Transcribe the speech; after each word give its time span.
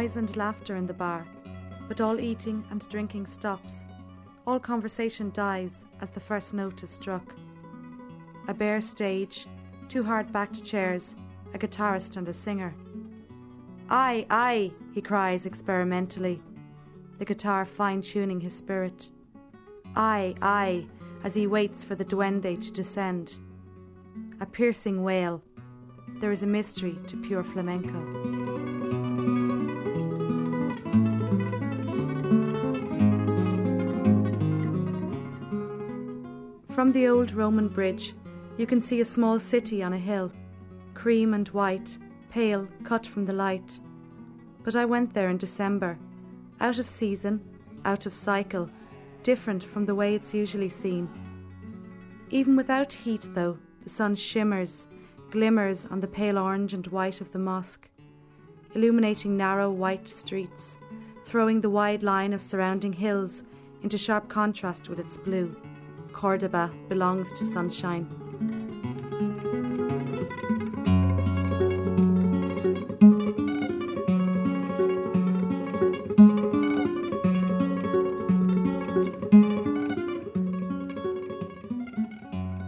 is 0.00 0.16
noise 0.16 0.16
and 0.16 0.36
laughter 0.36 0.76
in 0.76 0.86
the 0.86 0.94
bar, 0.94 1.26
but 1.86 2.00
all 2.00 2.18
eating 2.20 2.64
and 2.70 2.88
drinking 2.88 3.26
stops. 3.26 3.84
All 4.46 4.58
conversation 4.58 5.30
dies 5.34 5.84
as 6.00 6.08
the 6.08 6.20
first 6.20 6.54
note 6.54 6.82
is 6.82 6.88
struck. 6.88 7.34
A 8.48 8.54
bare 8.54 8.80
stage, 8.80 9.46
two 9.90 10.02
hard 10.02 10.32
backed 10.32 10.64
chairs, 10.64 11.16
a 11.52 11.58
guitarist 11.58 12.16
and 12.16 12.26
a 12.28 12.32
singer. 12.32 12.74
Aye, 13.90 14.26
aye, 14.30 14.72
he 14.94 15.02
cries 15.02 15.44
experimentally, 15.44 16.40
the 17.18 17.26
guitar 17.26 17.66
fine 17.66 18.00
tuning 18.00 18.40
his 18.40 18.54
spirit. 18.54 19.10
Aye, 19.96 20.34
aye, 20.40 20.86
as 21.24 21.34
he 21.34 21.46
waits 21.46 21.84
for 21.84 21.94
the 21.94 22.06
duende 22.06 22.58
to 22.58 22.70
descend. 22.70 23.38
A 24.40 24.46
piercing 24.46 25.02
wail. 25.02 25.42
There 26.20 26.32
is 26.32 26.42
a 26.42 26.46
mystery 26.46 26.96
to 27.06 27.16
pure 27.18 27.44
flamenco. 27.44 28.39
From 36.90 37.00
the 37.00 37.06
old 37.06 37.30
Roman 37.30 37.68
bridge, 37.68 38.16
you 38.56 38.66
can 38.66 38.80
see 38.80 39.00
a 39.00 39.04
small 39.04 39.38
city 39.38 39.80
on 39.80 39.92
a 39.92 39.96
hill, 39.96 40.32
cream 40.92 41.34
and 41.34 41.46
white, 41.50 41.96
pale, 42.30 42.66
cut 42.82 43.06
from 43.06 43.24
the 43.24 43.32
light. 43.32 43.78
But 44.64 44.74
I 44.74 44.86
went 44.86 45.14
there 45.14 45.28
in 45.28 45.36
December, 45.36 46.00
out 46.58 46.80
of 46.80 46.88
season, 46.88 47.40
out 47.84 48.06
of 48.06 48.12
cycle, 48.12 48.68
different 49.22 49.62
from 49.62 49.86
the 49.86 49.94
way 49.94 50.16
it's 50.16 50.34
usually 50.34 50.68
seen. 50.68 51.08
Even 52.30 52.56
without 52.56 52.92
heat, 52.92 53.24
though, 53.34 53.56
the 53.84 53.88
sun 53.88 54.16
shimmers, 54.16 54.88
glimmers 55.30 55.86
on 55.92 56.00
the 56.00 56.08
pale 56.08 56.38
orange 56.38 56.74
and 56.74 56.88
white 56.88 57.20
of 57.20 57.30
the 57.30 57.38
mosque, 57.38 57.88
illuminating 58.74 59.36
narrow 59.36 59.70
white 59.70 60.08
streets, 60.08 60.76
throwing 61.24 61.60
the 61.60 61.70
wide 61.70 62.02
line 62.02 62.32
of 62.32 62.42
surrounding 62.42 62.94
hills 62.94 63.44
into 63.84 63.96
sharp 63.96 64.28
contrast 64.28 64.88
with 64.88 64.98
its 64.98 65.16
blue. 65.16 65.54
Cordoba 66.12 66.70
belongs 66.88 67.32
to 67.32 67.44
sunshine. 67.44 68.06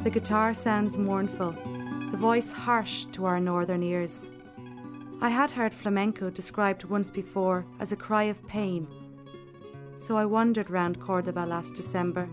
The 0.02 0.10
guitar 0.10 0.52
sounds 0.54 0.98
mournful, 0.98 1.52
the 2.10 2.16
voice 2.16 2.52
harsh 2.52 3.06
to 3.12 3.24
our 3.24 3.38
northern 3.38 3.82
ears. 3.82 4.30
I 5.20 5.28
had 5.28 5.52
heard 5.52 5.72
flamenco 5.72 6.30
described 6.30 6.84
once 6.84 7.10
before 7.10 7.64
as 7.78 7.92
a 7.92 7.96
cry 7.96 8.24
of 8.24 8.44
pain, 8.48 8.88
so 9.98 10.16
I 10.16 10.24
wandered 10.24 10.68
round 10.68 11.00
Cordoba 11.00 11.46
last 11.46 11.74
December 11.74 12.28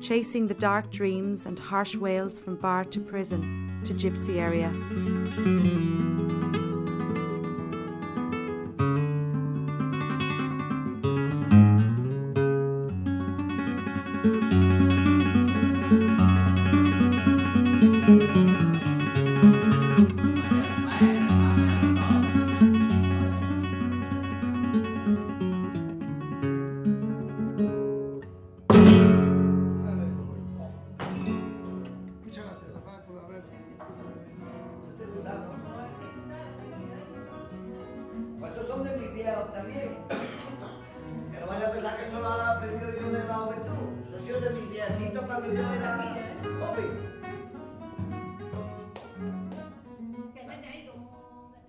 chasing 0.00 0.46
the 0.46 0.54
dark 0.54 0.90
dreams 0.90 1.46
and 1.46 1.58
harsh 1.58 1.96
wails 1.96 2.38
from 2.38 2.56
bar 2.56 2.84
to 2.84 3.00
prison 3.00 3.80
to 3.84 3.94
gypsy 3.94 4.36
area. 4.36 4.68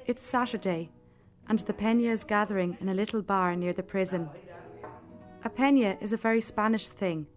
It's 0.09 0.25
Saturday, 0.25 0.89
and 1.47 1.59
the 1.59 1.73
Peña 1.73 2.11
is 2.11 2.23
gathering 2.23 2.75
in 2.81 2.89
a 2.89 2.95
little 2.95 3.21
bar 3.21 3.55
near 3.55 3.73
the 3.73 3.83
prison. 3.83 4.27
A 5.43 5.49
peña 5.49 6.01
is 6.01 6.13
a 6.13 6.17
very 6.17 6.41
Spanish 6.41 6.89
thing, 6.89 7.27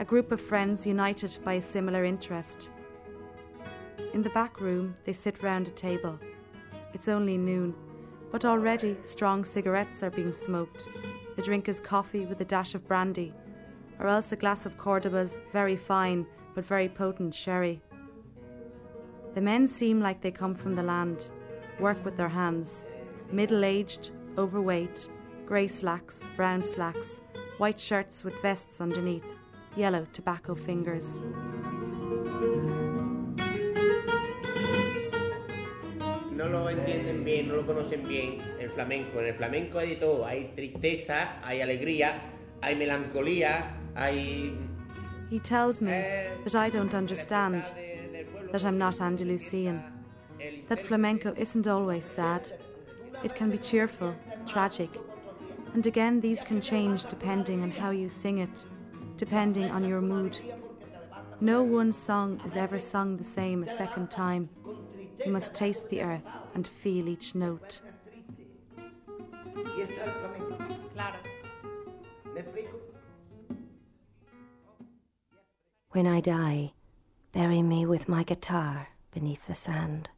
a 0.00 0.04
group 0.04 0.32
of 0.32 0.40
friends 0.40 0.86
united 0.86 1.36
by 1.44 1.52
a 1.52 1.62
similar 1.62 2.04
interest. 2.04 2.70
In 4.14 4.22
the 4.22 4.30
back 4.30 4.62
room, 4.62 4.94
they 5.04 5.12
sit 5.12 5.42
round 5.42 5.68
a 5.68 5.72
table. 5.72 6.18
It's 6.94 7.06
only 7.06 7.36
noon, 7.36 7.74
but 8.36 8.44
already 8.44 8.94
strong 9.02 9.46
cigarettes 9.46 10.02
are 10.02 10.10
being 10.10 10.30
smoked. 10.30 10.88
The 11.36 11.42
drink 11.42 11.70
is 11.70 11.80
coffee 11.80 12.26
with 12.26 12.38
a 12.42 12.44
dash 12.44 12.74
of 12.74 12.86
brandy, 12.86 13.32
or 13.98 14.08
else 14.08 14.30
a 14.30 14.36
glass 14.36 14.66
of 14.66 14.76
Cordoba's 14.76 15.38
very 15.54 15.74
fine 15.74 16.26
but 16.54 16.66
very 16.66 16.86
potent 16.86 17.34
sherry. 17.34 17.80
The 19.32 19.40
men 19.40 19.66
seem 19.66 20.02
like 20.02 20.20
they 20.20 20.30
come 20.30 20.54
from 20.54 20.74
the 20.74 20.82
land, 20.82 21.30
work 21.80 22.04
with 22.04 22.18
their 22.18 22.28
hands, 22.28 22.84
middle 23.32 23.64
aged, 23.64 24.10
overweight, 24.36 25.08
grey 25.46 25.66
slacks, 25.66 26.22
brown 26.36 26.62
slacks, 26.62 27.22
white 27.56 27.80
shirts 27.80 28.22
with 28.22 28.42
vests 28.42 28.82
underneath, 28.82 29.24
yellow 29.76 30.06
tobacco 30.12 30.54
fingers. 30.54 31.22
No 36.36 36.48
lo 36.48 36.68
entienden 36.68 37.24
bien, 37.24 37.48
no 37.48 37.56
lo 37.56 37.66
conocen 37.66 38.06
bien 38.06 38.38
el 38.60 38.70
flamenco. 38.70 39.20
En 39.20 39.26
el 39.26 39.34
flamenco 39.34 39.78
hay 39.78 39.90
de 39.90 39.96
todo, 39.96 40.26
hay 40.26 40.52
tristeza, 40.54 41.40
hay 41.42 41.60
alegría, 41.60 42.20
hay 42.60 42.76
melancolía, 42.76 43.74
hay... 43.94 44.54
He 45.30 45.40
tells 45.40 45.80
me 45.80 45.92
eh, 45.92 46.30
that 46.44 46.54
I 46.54 46.70
don't 46.70 46.94
understand, 46.94 47.64
that 48.52 48.62
I'm 48.62 48.78
not 48.78 49.00
Andalusian, 49.00 49.82
that 50.68 50.86
flamenco 50.86 51.34
isn't 51.36 51.66
always 51.66 52.04
sad. 52.04 52.52
It 53.24 53.34
can 53.34 53.50
be 53.50 53.58
cheerful, 53.58 54.14
tragic, 54.46 54.90
and 55.74 55.84
again 55.86 56.20
these 56.20 56.42
can 56.42 56.60
change 56.60 57.06
depending 57.06 57.62
on 57.62 57.70
how 57.72 57.90
you 57.90 58.08
sing 58.08 58.38
it, 58.38 58.66
depending 59.16 59.70
on 59.70 59.84
your 59.84 60.00
mood. 60.00 60.38
No 61.40 61.62
one 61.62 61.92
song 61.92 62.40
is 62.46 62.56
ever 62.56 62.78
sung 62.78 63.16
the 63.16 63.24
same 63.24 63.64
a 63.64 63.66
second 63.66 64.10
time. 64.10 64.48
You 65.24 65.32
must 65.32 65.54
taste 65.54 65.88
the 65.88 66.02
earth 66.02 66.28
and 66.54 66.66
feel 66.66 67.08
each 67.08 67.34
note. 67.34 67.80
When 75.90 76.06
I 76.06 76.20
die, 76.20 76.72
bury 77.32 77.62
me 77.62 77.86
with 77.86 78.08
my 78.08 78.22
guitar 78.22 78.88
beneath 79.12 79.46
the 79.46 79.54
sand. 79.54 80.10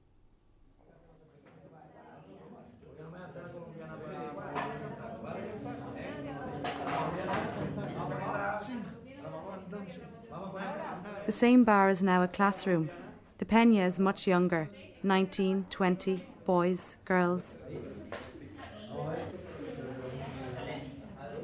The 11.27 11.33
same 11.33 11.63
bar 11.63 11.89
is 11.89 12.03
now 12.03 12.23
a 12.23 12.29
classroom. 12.29 12.91
The 13.39 13.45
Peña 13.45 13.87
is 13.87 13.99
much 14.01 14.27
younger 14.27 14.69
19, 15.03 15.67
20, 15.71 16.25
boys, 16.47 16.99
girls. 17.07 17.57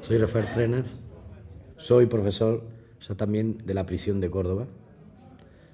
Soy 0.01 0.17
Rafael 0.17 0.45
Trenas, 0.53 0.97
soy 1.77 2.05
profesor 2.05 2.63
también 3.17 3.59
de 3.65 3.73
la 3.73 3.85
prisión 3.85 4.19
de 4.19 4.29
Córdoba, 4.29 4.67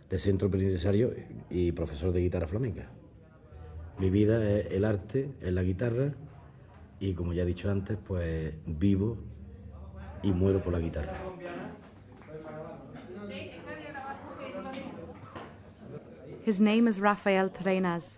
del 0.09 0.19
centro 0.19 0.49
penitenciario 0.51 1.11
y 1.49 1.71
profesor 1.71 2.11
de 2.11 2.21
guitarra 2.21 2.47
flamenca. 2.47 2.87
Mi 3.97 4.09
vida 4.09 4.47
es 4.49 4.71
el 4.71 4.85
arte, 4.85 5.31
es 5.41 5.53
la 5.53 5.63
guitarra 5.63 6.13
y 6.99 7.13
como 7.13 7.33
ya 7.33 7.43
he 7.43 7.45
dicho 7.45 7.71
antes, 7.71 7.97
pues 7.97 8.53
vivo 8.65 9.17
y 10.21 10.31
muero 10.31 10.61
por 10.61 10.73
la 10.73 10.79
guitarra. 10.79 11.13
His 16.43 16.59
name 16.59 16.87
is 16.87 16.99
Rafael 16.99 17.49
Trenas. 17.49 18.17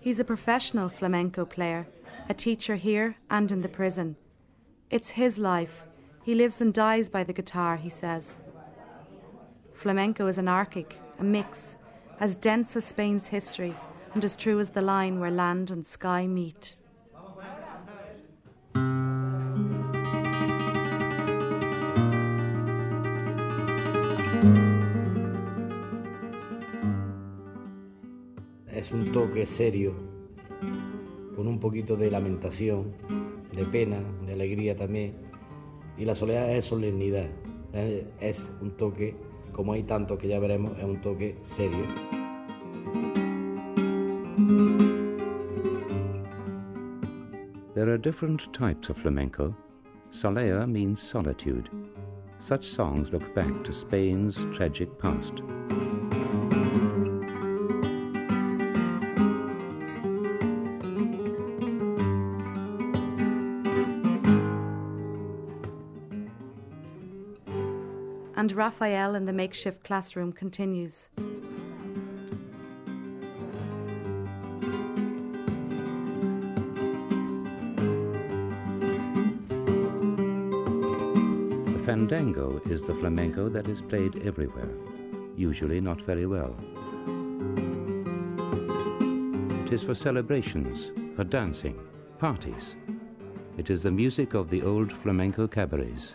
He's 0.00 0.18
a 0.18 0.24
professional 0.24 0.88
flamenco 0.88 1.44
player, 1.44 1.86
a 2.28 2.34
teacher 2.34 2.74
here 2.74 3.14
and 3.30 3.52
in 3.52 3.62
the 3.62 3.68
prison. 3.68 4.16
It's 4.90 5.10
his 5.10 5.38
life. 5.38 5.84
He 6.24 6.34
lives 6.34 6.60
and 6.60 6.74
dies 6.74 7.08
by 7.08 7.22
the 7.22 7.32
guitar, 7.32 7.76
he 7.76 7.88
says. 7.88 8.38
Flamenco 9.74 10.26
is 10.26 10.38
anarchic, 10.38 10.98
a 11.20 11.24
mix, 11.24 11.76
as 12.18 12.34
dense 12.34 12.74
as 12.74 12.84
Spain's 12.84 13.28
history 13.28 13.76
and 14.12 14.24
as 14.24 14.34
true 14.34 14.58
as 14.58 14.70
the 14.70 14.82
line 14.82 15.20
where 15.20 15.30
land 15.30 15.70
and 15.70 15.86
sky 15.86 16.26
meet. 16.26 16.74
Un 28.92 29.10
toque 29.10 29.46
serio, 29.46 29.94
con 31.34 31.48
un 31.48 31.58
poquito 31.58 31.96
de 31.96 32.10
lamentación, 32.10 32.92
de 33.54 33.64
pena, 33.64 33.98
de 34.26 34.34
alegría 34.34 34.76
también. 34.76 35.14
Y 35.96 36.04
la 36.04 36.14
soledad 36.14 36.54
es 36.54 36.66
solemnidad, 36.66 37.28
es 38.20 38.52
un 38.60 38.72
toque, 38.72 39.16
como 39.52 39.72
hay 39.72 39.82
tantos 39.82 40.18
que 40.18 40.28
ya 40.28 40.38
veremos, 40.38 40.76
es 40.78 40.84
un 40.84 41.00
toque 41.00 41.36
serio. 41.42 41.84
There 47.74 47.90
are 47.90 47.98
different 47.98 48.52
types 48.52 48.90
of 48.90 48.98
flamenco. 48.98 49.54
Solea 50.10 50.66
means 50.66 51.00
solitude. 51.00 51.70
Such 52.38 52.64
songs 52.64 53.12
look 53.12 53.34
back 53.34 53.64
to 53.64 53.72
Spain's 53.72 54.36
tragic 54.52 54.98
past. 54.98 55.42
And 68.42 68.50
Raphael 68.50 69.14
in 69.14 69.24
the 69.24 69.32
makeshift 69.32 69.84
classroom 69.84 70.32
continues. 70.32 71.06
The 81.66 81.82
fandango 81.86 82.60
is 82.68 82.82
the 82.82 82.94
flamenco 82.94 83.48
that 83.48 83.68
is 83.68 83.80
played 83.80 84.20
everywhere, 84.26 84.70
usually 85.36 85.80
not 85.80 86.00
very 86.00 86.26
well. 86.26 86.56
It 89.64 89.72
is 89.72 89.84
for 89.84 89.94
celebrations, 89.94 90.90
for 91.14 91.22
dancing, 91.22 91.78
parties. 92.18 92.74
It 93.56 93.70
is 93.70 93.84
the 93.84 93.92
music 93.92 94.34
of 94.34 94.50
the 94.50 94.62
old 94.62 94.92
flamenco 94.92 95.46
cabarets. 95.46 96.14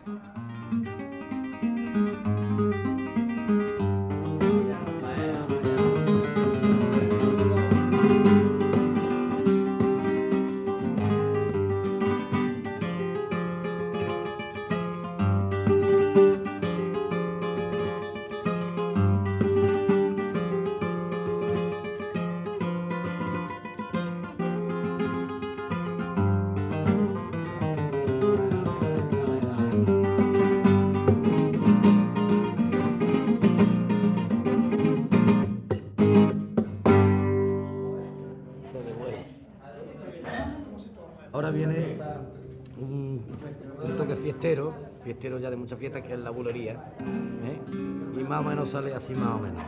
Sale 48.67 48.93
así, 48.93 49.13
más 49.13 49.35
o 49.35 49.39
menos. 49.39 49.63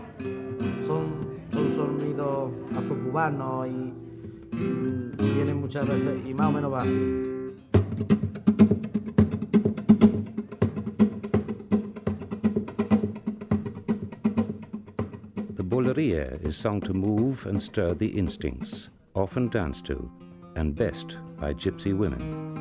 Son, 0.86 1.04
son 1.52 1.76
sonidos 1.76 2.52
afrocubanos 2.78 3.68
y, 3.68 3.94
y 4.54 5.34
vienen 5.34 5.60
muchas 5.60 5.88
veces, 5.88 6.26
y 6.26 6.34
más 6.34 6.48
o 6.48 6.52
menos 6.52 6.74
va 6.74 6.82
así. 6.82 7.26
The 15.56 15.64
bulería 15.64 16.40
is 16.46 16.58
sung 16.58 16.82
to 16.82 16.94
move 16.94 17.46
and 17.46 17.62
stir 17.62 17.94
the 17.94 18.08
instincts, 18.08 18.90
often 19.16 19.50
danced 19.50 19.86
to, 19.86 20.12
and 20.56 20.76
best 20.76 21.18
by 21.40 21.54
gypsy 21.54 21.98
women. 21.98 22.59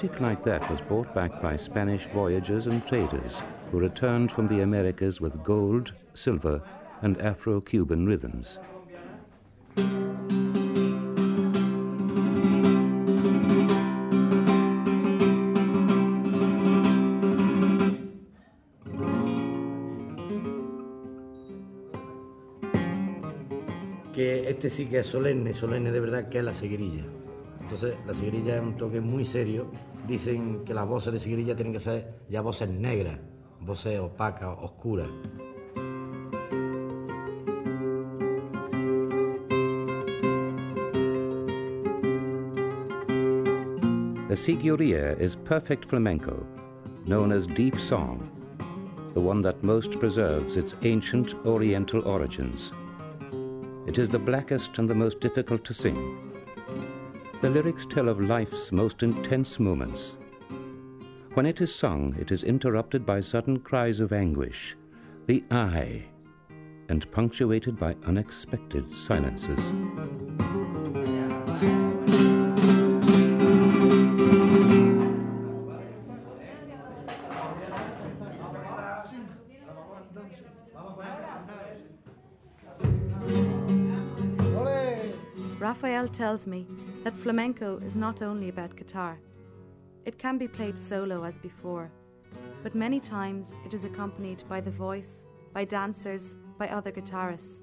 Music 0.00 0.20
like 0.20 0.44
that 0.44 0.70
was 0.70 0.80
brought 0.82 1.12
back 1.12 1.42
by 1.42 1.56
Spanish 1.56 2.06
voyagers 2.14 2.68
and 2.68 2.86
traders 2.86 3.42
who 3.72 3.80
returned 3.80 4.30
from 4.30 4.46
the 4.46 4.60
Americas 4.60 5.20
with 5.20 5.42
gold, 5.42 5.92
silver, 6.14 6.62
and 7.02 7.20
Afro 7.20 7.60
Cuban 7.60 8.06
rhythms. 8.06 8.60
Que 24.14 24.48
este 24.48 24.70
sí 24.70 24.86
que 24.88 25.00
es 25.00 25.08
solemne, 25.08 25.52
solemne 25.52 25.90
de 25.90 25.98
verdad, 25.98 26.28
que 26.28 26.38
es 26.38 26.44
la 26.44 26.54
seguirilla. 26.54 27.02
Entonces, 27.70 27.98
la 28.06 28.14
sigrilla 28.14 28.56
es 28.56 28.62
un 28.62 28.78
toque 28.78 28.98
muy 28.98 29.26
serio. 29.26 29.66
Dicen 30.06 30.64
que 30.64 30.72
las 30.72 30.88
voces 30.88 31.12
de 31.12 31.18
sigrilla 31.18 31.54
tienen 31.54 31.74
que 31.74 31.80
ser 31.80 32.14
ya 32.30 32.40
voces 32.40 32.70
negras, 32.70 33.18
voces 33.60 34.00
opacas, 34.00 34.56
oscuras. 34.62 35.10
The 44.28 44.36
Siguria 44.36 45.14
is 45.20 45.36
perfect 45.36 45.84
flamenco, 45.84 46.46
known 47.04 47.32
as 47.32 47.46
deep 47.46 47.78
song, 47.78 48.30
the 49.12 49.20
one 49.20 49.42
that 49.42 49.62
most 49.62 50.00
preserves 50.00 50.56
its 50.56 50.74
ancient 50.84 51.34
Oriental 51.44 52.02
origins. 52.08 52.72
It 53.86 53.98
is 53.98 54.08
the 54.08 54.18
blackest 54.18 54.78
and 54.78 54.88
the 54.88 54.94
most 54.94 55.20
difficult 55.20 55.64
to 55.64 55.74
sing. 55.74 56.27
The 57.40 57.50
lyrics 57.50 57.86
tell 57.86 58.08
of 58.08 58.20
life's 58.20 58.72
most 58.72 59.04
intense 59.04 59.60
moments. 59.60 60.14
When 61.34 61.46
it 61.46 61.60
is 61.60 61.72
sung, 61.72 62.16
it 62.18 62.32
is 62.32 62.42
interrupted 62.42 63.06
by 63.06 63.20
sudden 63.20 63.60
cries 63.60 64.00
of 64.00 64.12
anguish, 64.12 64.76
the 65.26 65.44
Aye, 65.48 66.06
and 66.88 67.08
punctuated 67.12 67.78
by 67.78 67.94
unexpected 68.04 68.92
silences. 68.92 69.60
Tells 86.38 86.46
me 86.46 86.66
that 87.02 87.18
flamenco 87.18 87.78
is 87.78 87.96
not 87.96 88.22
only 88.22 88.48
about 88.48 88.76
guitar. 88.76 89.18
It 90.04 90.20
can 90.20 90.38
be 90.38 90.46
played 90.46 90.78
solo 90.78 91.24
as 91.24 91.36
before, 91.36 91.90
but 92.62 92.76
many 92.76 93.00
times 93.00 93.54
it 93.66 93.74
is 93.74 93.82
accompanied 93.82 94.44
by 94.48 94.60
the 94.60 94.70
voice, 94.70 95.24
by 95.52 95.64
dancers, 95.64 96.36
by 96.56 96.68
other 96.68 96.92
guitarists. 96.92 97.60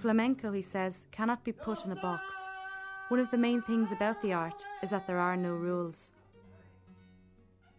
Flamenco, 0.00 0.52
he 0.52 0.62
says, 0.62 1.06
cannot 1.10 1.42
be 1.42 1.50
put 1.50 1.86
in 1.86 1.90
a 1.90 1.96
box. 1.96 2.22
One 3.08 3.18
of 3.18 3.32
the 3.32 3.38
main 3.38 3.62
things 3.62 3.90
about 3.90 4.22
the 4.22 4.32
art 4.32 4.64
is 4.80 4.90
that 4.90 5.08
there 5.08 5.18
are 5.18 5.36
no 5.36 5.50
rules. 5.50 6.12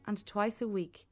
And 0.05 0.25
twice 0.25 0.61
a 0.61 0.67
week, 0.67 1.05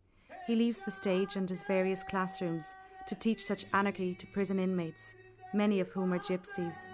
he 0.47 0.55
leaves 0.55 0.81
the 0.83 0.91
stage 0.91 1.37
and 1.37 1.49
his 1.49 1.63
various 1.63 2.03
classrooms 2.03 2.73
to 3.07 3.15
teach 3.15 3.45
such 3.45 3.67
anarchy 3.73 4.15
to 4.15 4.27
prison 4.27 4.59
inmates, 4.59 5.13
many 5.53 5.79
of 5.79 5.87
whom 5.89 6.13
are 6.13 6.19
gypsies. 6.19 6.89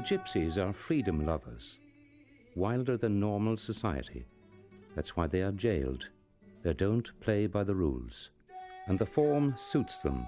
The 0.00 0.16
gypsies 0.16 0.56
are 0.56 0.72
freedom 0.72 1.26
lovers, 1.26 1.78
wilder 2.56 2.96
than 2.96 3.20
normal 3.20 3.58
society. 3.58 4.24
That's 4.96 5.14
why 5.14 5.26
they 5.26 5.42
are 5.42 5.52
jailed. 5.52 6.08
They 6.62 6.72
don't 6.72 7.10
play 7.20 7.46
by 7.46 7.64
the 7.64 7.74
rules. 7.74 8.30
And 8.86 8.98
the 8.98 9.04
form 9.04 9.54
suits 9.58 9.98
them, 9.98 10.26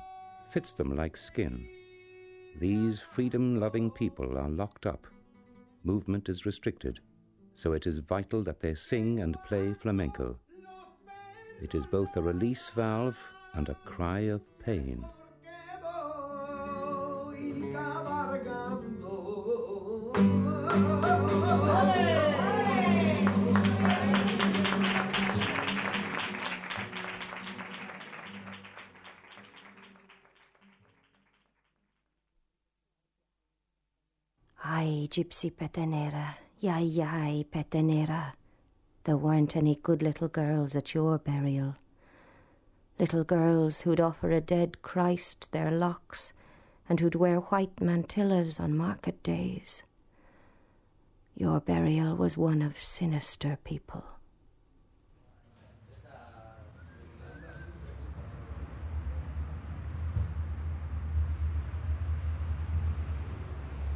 fits 0.50 0.75
them 0.75 0.95
like 0.95 1.17
skin. 1.17 1.67
These 2.61 3.00
freedom 3.14 3.59
loving 3.59 3.91
people 3.91 4.37
are 4.37 4.50
locked 4.50 4.85
up. 4.85 5.07
Movement 5.85 6.29
is 6.29 6.45
restricted, 6.45 7.00
so 7.55 7.73
it 7.73 7.87
is 7.87 8.00
vital 8.00 8.43
that 8.43 8.61
they 8.61 8.75
sing 8.75 9.21
and 9.21 9.43
play 9.49 9.73
flamenco. 9.73 10.37
It 11.62 11.75
is 11.75 11.87
both 11.87 12.14
a 12.17 12.21
release 12.21 12.69
valve 12.76 13.17
and 13.55 13.71
a 13.71 13.79
cry 13.87 14.21
of 14.21 14.43
pain. 14.59 15.02
Gypsy 35.12 35.52
petenera, 35.52 36.37
yai 36.59 36.81
yai 36.81 37.45
petenera. 37.52 38.33
There 39.04 39.19
weren't 39.19 39.54
any 39.54 39.75
good 39.75 40.00
little 40.00 40.28
girls 40.28 40.75
at 40.75 40.95
your 40.95 41.19
burial. 41.19 41.76
Little 42.99 43.23
girls 43.23 43.83
who'd 43.83 44.00
offer 44.00 44.31
a 44.31 44.40
dead 44.40 44.81
Christ 44.81 45.52
their 45.52 45.71
locks 45.71 46.33
and 46.88 46.99
who'd 46.99 47.14
wear 47.14 47.40
white 47.40 47.76
mantillas 47.76 48.59
on 48.59 48.75
market 48.75 49.23
days. 49.23 49.83
Your 51.35 51.61
burial 51.61 52.16
was 52.16 52.38
one 52.38 52.62
of 52.62 52.78
sinister 52.78 53.59
people. 53.64 54.04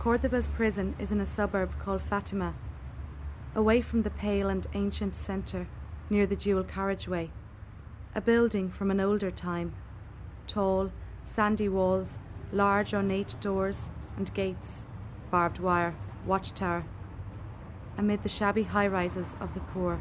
Cordoba's 0.07 0.47
prison 0.47 0.95
is 1.01 1.11
in 1.11 1.21
a 1.21 1.27
suburb 1.27 1.77
called 1.81 2.01
Fatima, 2.01 2.55
away 3.57 3.83
from 3.83 4.03
the 4.03 4.11
pale 4.11 4.49
and 4.49 4.65
ancient 4.73 5.17
centre 5.17 5.67
near 6.09 6.27
the 6.29 6.37
dual 6.37 6.63
carriageway. 6.63 7.29
A 8.15 8.21
building 8.21 8.71
from 8.71 8.93
an 8.93 9.01
older 9.01 9.33
time, 9.33 9.75
tall, 10.47 10.93
sandy 11.25 11.69
walls, 11.69 12.19
large 12.53 12.95
ornate 12.95 13.35
doors 13.41 13.89
and 14.17 14.33
gates, 14.33 14.85
barbed 15.29 15.59
wire, 15.59 15.97
watchtower, 16.25 16.85
amid 17.99 18.23
the 18.23 18.29
shabby 18.29 18.63
high 18.63 18.87
rises 18.87 19.35
of 19.41 19.55
the 19.55 19.61
poor. 19.75 20.01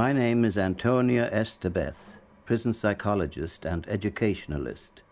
My 0.00 0.14
name 0.14 0.46
is 0.46 0.56
Antonia 0.56 1.28
Estebeth, 1.30 2.16
prison 2.46 2.72
psychologist 2.72 3.66
and 3.66 3.86
educationalist. 3.86 5.02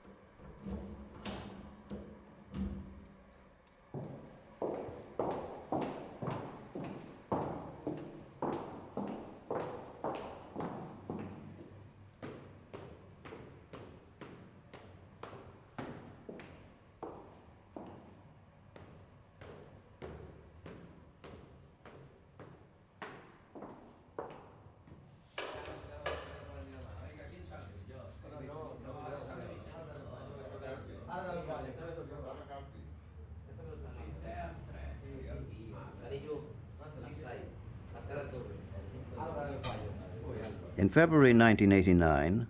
In 40.79 40.89
February 40.89 41.35
1989, 41.35 42.47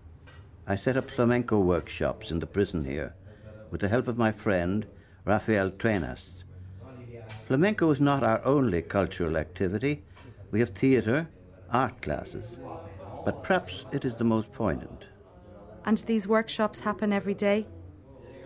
I 0.66 0.76
set 0.76 0.98
up 0.98 1.10
flamenco 1.10 1.60
workshops 1.60 2.30
in 2.30 2.38
the 2.38 2.46
prison 2.46 2.84
here 2.84 3.14
with 3.70 3.80
the 3.80 3.88
help 3.88 4.06
of 4.06 4.18
my 4.18 4.32
friend 4.32 4.84
Rafael 5.24 5.70
Trenas. 5.70 6.20
Flamenco 7.46 7.90
is 7.90 8.02
not 8.02 8.22
our 8.22 8.44
only 8.44 8.82
cultural 8.82 9.38
activity. 9.38 10.02
We 10.50 10.60
have 10.60 10.68
theatre, 10.70 11.26
art 11.70 12.02
classes, 12.02 12.44
but 13.24 13.42
perhaps 13.42 13.86
it 13.92 14.04
is 14.04 14.14
the 14.14 14.24
most 14.24 14.52
poignant. 14.52 15.06
And 15.86 15.96
these 15.96 16.28
workshops 16.28 16.80
happen 16.80 17.14
every 17.14 17.34
day? 17.34 17.66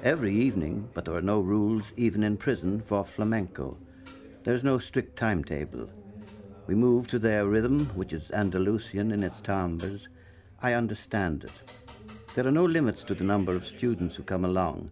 Every 0.05 0.33
evening, 0.33 0.91
but 0.95 1.07
there 1.07 1.17
are 1.17 1.23
no 1.23 1.41
rules, 1.41 1.93
even 1.97 2.23
in 2.23 2.37
prison, 2.37 2.85
for 2.87 3.05
flamenco. 3.05 3.77
There 4.45 4.55
is 4.55 4.63
no 4.63 4.79
strict 4.79 5.19
timetable. 5.19 5.89
We 6.67 6.75
move 6.75 7.09
to 7.09 7.19
their 7.19 7.47
rhythm, 7.47 7.87
which 7.97 8.13
is 8.13 8.31
Andalusian 8.31 9.11
in 9.11 9.23
its 9.23 9.41
timbres. 9.41 10.09
I 10.63 10.75
understand 10.75 11.45
it. 11.45 11.53
There 12.35 12.47
are 12.47 12.53
no 12.53 12.65
limits 12.65 13.03
to 13.05 13.15
the 13.15 13.25
number 13.25 13.55
of 13.55 13.67
students 13.67 14.17
who 14.17 14.23
come 14.23 14.45
along. 14.45 14.91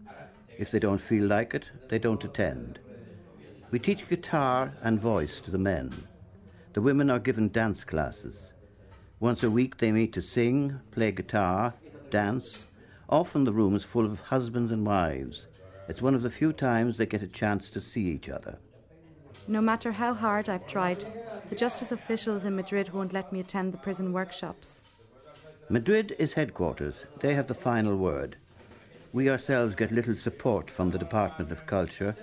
If 0.58 0.70
they 0.70 0.78
don't 0.78 1.00
feel 1.00 1.26
like 1.26 1.54
it, 1.54 1.66
they 1.88 1.98
don't 1.98 2.24
attend. 2.24 2.80
We 3.70 3.78
teach 3.78 4.08
guitar 4.08 4.74
and 4.82 5.00
voice 5.00 5.40
to 5.42 5.50
the 5.50 5.58
men. 5.58 5.90
The 6.72 6.82
women 6.82 7.08
are 7.08 7.20
given 7.20 7.50
dance 7.50 7.84
classes. 7.84 8.52
Once 9.20 9.42
a 9.42 9.50
week 9.50 9.78
they 9.78 9.92
meet 9.92 10.12
to 10.14 10.22
sing, 10.22 10.80
play 10.90 11.12
guitar, 11.12 11.74
dance. 12.10 12.64
Often 13.08 13.44
the 13.44 13.52
room 13.52 13.76
is 13.76 13.84
full 13.84 14.06
of 14.06 14.20
husbands 14.20 14.72
and 14.72 14.84
wives. 14.84 15.46
It's 15.88 16.02
one 16.02 16.14
of 16.14 16.22
the 16.22 16.30
few 16.30 16.52
times 16.52 16.96
they 16.96 17.06
get 17.06 17.22
a 17.22 17.28
chance 17.28 17.70
to 17.70 17.80
see 17.80 18.02
each 18.02 18.28
other. 18.28 18.58
No 19.50 19.60
matter 19.60 19.90
how 19.90 20.14
hard 20.14 20.48
I've 20.48 20.68
tried, 20.68 21.04
the 21.48 21.56
justice 21.56 21.90
officials 21.90 22.44
in 22.44 22.54
Madrid 22.54 22.92
won't 22.92 23.12
let 23.12 23.32
me 23.32 23.40
attend 23.40 23.72
the 23.72 23.78
prison 23.78 24.12
workshops. 24.12 24.80
Madrid 25.68 26.14
is 26.20 26.34
headquarters. 26.34 26.94
They 27.18 27.34
have 27.34 27.48
the 27.48 27.54
final 27.54 27.96
word. 27.96 28.36
We 29.12 29.28
ourselves 29.28 29.74
get 29.74 29.90
little 29.90 30.14
support 30.14 30.70
from 30.70 30.92
the 30.92 31.00
Department 31.00 31.50
of 31.50 31.66
Culture 31.66 32.14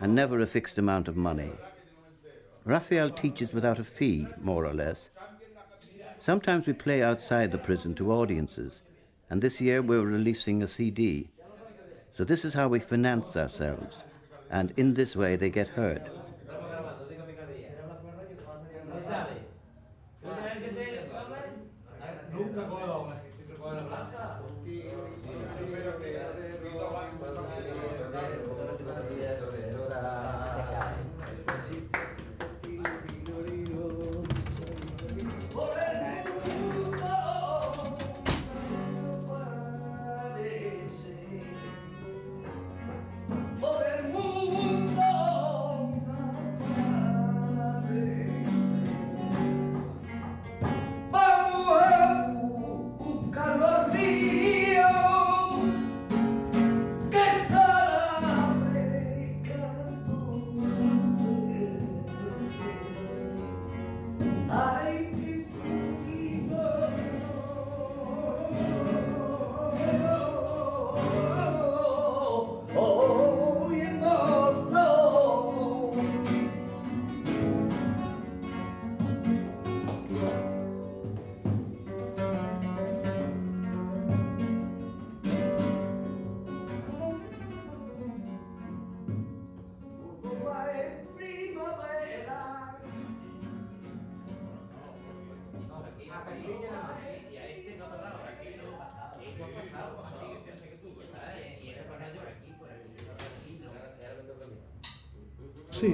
and 0.00 0.14
never 0.14 0.40
a 0.40 0.46
fixed 0.46 0.78
amount 0.78 1.06
of 1.06 1.18
money. 1.18 1.52
Raphael 2.64 3.10
teaches 3.10 3.52
without 3.52 3.78
a 3.78 3.84
fee, 3.84 4.26
more 4.40 4.64
or 4.64 4.72
less. 4.72 5.10
Sometimes 6.22 6.66
we 6.66 6.72
play 6.72 7.02
outside 7.02 7.52
the 7.52 7.58
prison 7.58 7.94
to 7.96 8.10
audiences, 8.10 8.80
and 9.28 9.42
this 9.42 9.60
year 9.60 9.82
we're 9.82 10.00
releasing 10.00 10.62
a 10.62 10.66
CD. 10.66 11.28
So 12.16 12.24
this 12.24 12.42
is 12.42 12.54
how 12.54 12.68
we 12.68 12.80
finance 12.80 13.36
ourselves, 13.36 13.96
and 14.50 14.72
in 14.78 14.94
this 14.94 15.14
way 15.14 15.36
they 15.36 15.50
get 15.50 15.68
heard. 15.68 16.08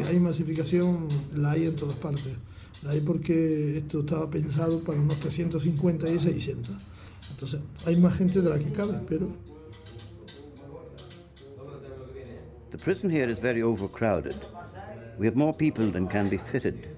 Hay 0.07 0.21
masificación, 0.21 1.09
la 1.35 1.53
hay 1.53 1.67
en 1.67 1.77
todas 1.77 1.97
partes. 1.97 2.33
La 2.83 2.91
hay 2.91 3.01
porque 3.01 3.79
esto 3.79 4.01
estaba 4.01 4.31
pensado 4.31 4.81
para 4.83 4.99
unos 4.99 5.19
350 5.21 6.09
y 6.09 6.21
600. 6.21 6.77
Entonces, 7.31 7.61
hay 7.85 7.97
más 7.97 8.17
gente 8.17 8.41
de 8.41 8.51
la 8.51 8.59
que 8.59 8.71
cabe, 8.73 8.99
pero... 9.09 9.29
The 12.71 12.79
prison 12.79 13.11
here 13.11 13.31
is 13.31 13.39
very 13.39 13.63
overcrowded. 13.63 14.37
We 15.19 15.27
have 15.27 15.37
more 15.37 15.53
people 15.53 15.91
than 15.91 16.09
can 16.09 16.29
be 16.29 16.37
fitted. 16.37 16.89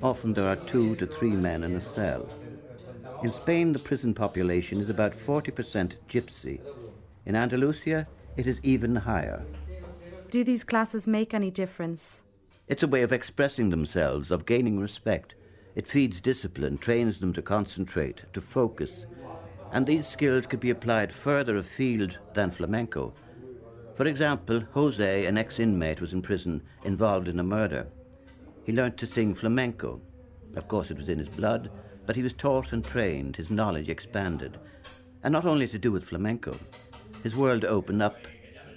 Often 0.00 0.34
there 0.34 0.46
are 0.46 0.56
two 0.56 0.94
to 0.96 1.06
three 1.06 1.32
men 1.32 1.64
in 1.64 1.74
a 1.74 1.80
cell. 1.80 2.28
In 3.24 3.32
Spain, 3.32 3.72
the 3.72 3.80
prison 3.80 4.14
population 4.14 4.80
is 4.80 4.90
about 4.90 5.12
40% 5.12 5.94
gypsy. 6.08 6.60
In 7.26 7.34
Andalusia, 7.34 8.06
it 8.36 8.46
is 8.46 8.58
even 8.62 8.94
higher. 8.94 9.44
Do 10.30 10.44
these 10.44 10.62
classes 10.62 11.06
make 11.06 11.34
any 11.34 11.50
difference? 11.50 12.22
It's 12.68 12.82
a 12.82 12.88
way 12.88 13.00
of 13.00 13.12
expressing 13.12 13.70
themselves, 13.70 14.30
of 14.30 14.44
gaining 14.44 14.78
respect. 14.78 15.34
It 15.74 15.86
feeds 15.86 16.20
discipline, 16.20 16.76
trains 16.76 17.18
them 17.18 17.32
to 17.32 17.40
concentrate, 17.40 18.24
to 18.34 18.42
focus. 18.42 19.06
And 19.72 19.86
these 19.86 20.06
skills 20.06 20.46
could 20.46 20.60
be 20.60 20.68
applied 20.68 21.14
further 21.14 21.56
afield 21.56 22.18
than 22.34 22.50
flamenco. 22.50 23.14
For 23.96 24.06
example, 24.06 24.62
Jose, 24.72 25.24
an 25.24 25.38
ex 25.38 25.58
inmate, 25.58 26.02
was 26.02 26.12
in 26.12 26.20
prison 26.20 26.62
involved 26.84 27.26
in 27.26 27.40
a 27.40 27.42
murder. 27.42 27.86
He 28.64 28.72
learnt 28.72 28.98
to 28.98 29.06
sing 29.06 29.34
flamenco. 29.34 30.00
Of 30.54 30.68
course, 30.68 30.90
it 30.90 30.98
was 30.98 31.08
in 31.08 31.18
his 31.18 31.34
blood, 31.34 31.70
but 32.04 32.16
he 32.16 32.22
was 32.22 32.34
taught 32.34 32.72
and 32.74 32.84
trained, 32.84 33.36
his 33.36 33.50
knowledge 33.50 33.88
expanded. 33.88 34.58
And 35.22 35.32
not 35.32 35.46
only 35.46 35.68
to 35.68 35.78
do 35.78 35.90
with 35.90 36.04
flamenco. 36.04 36.54
His 37.22 37.34
world 37.34 37.64
opened 37.64 38.02
up, 38.02 38.18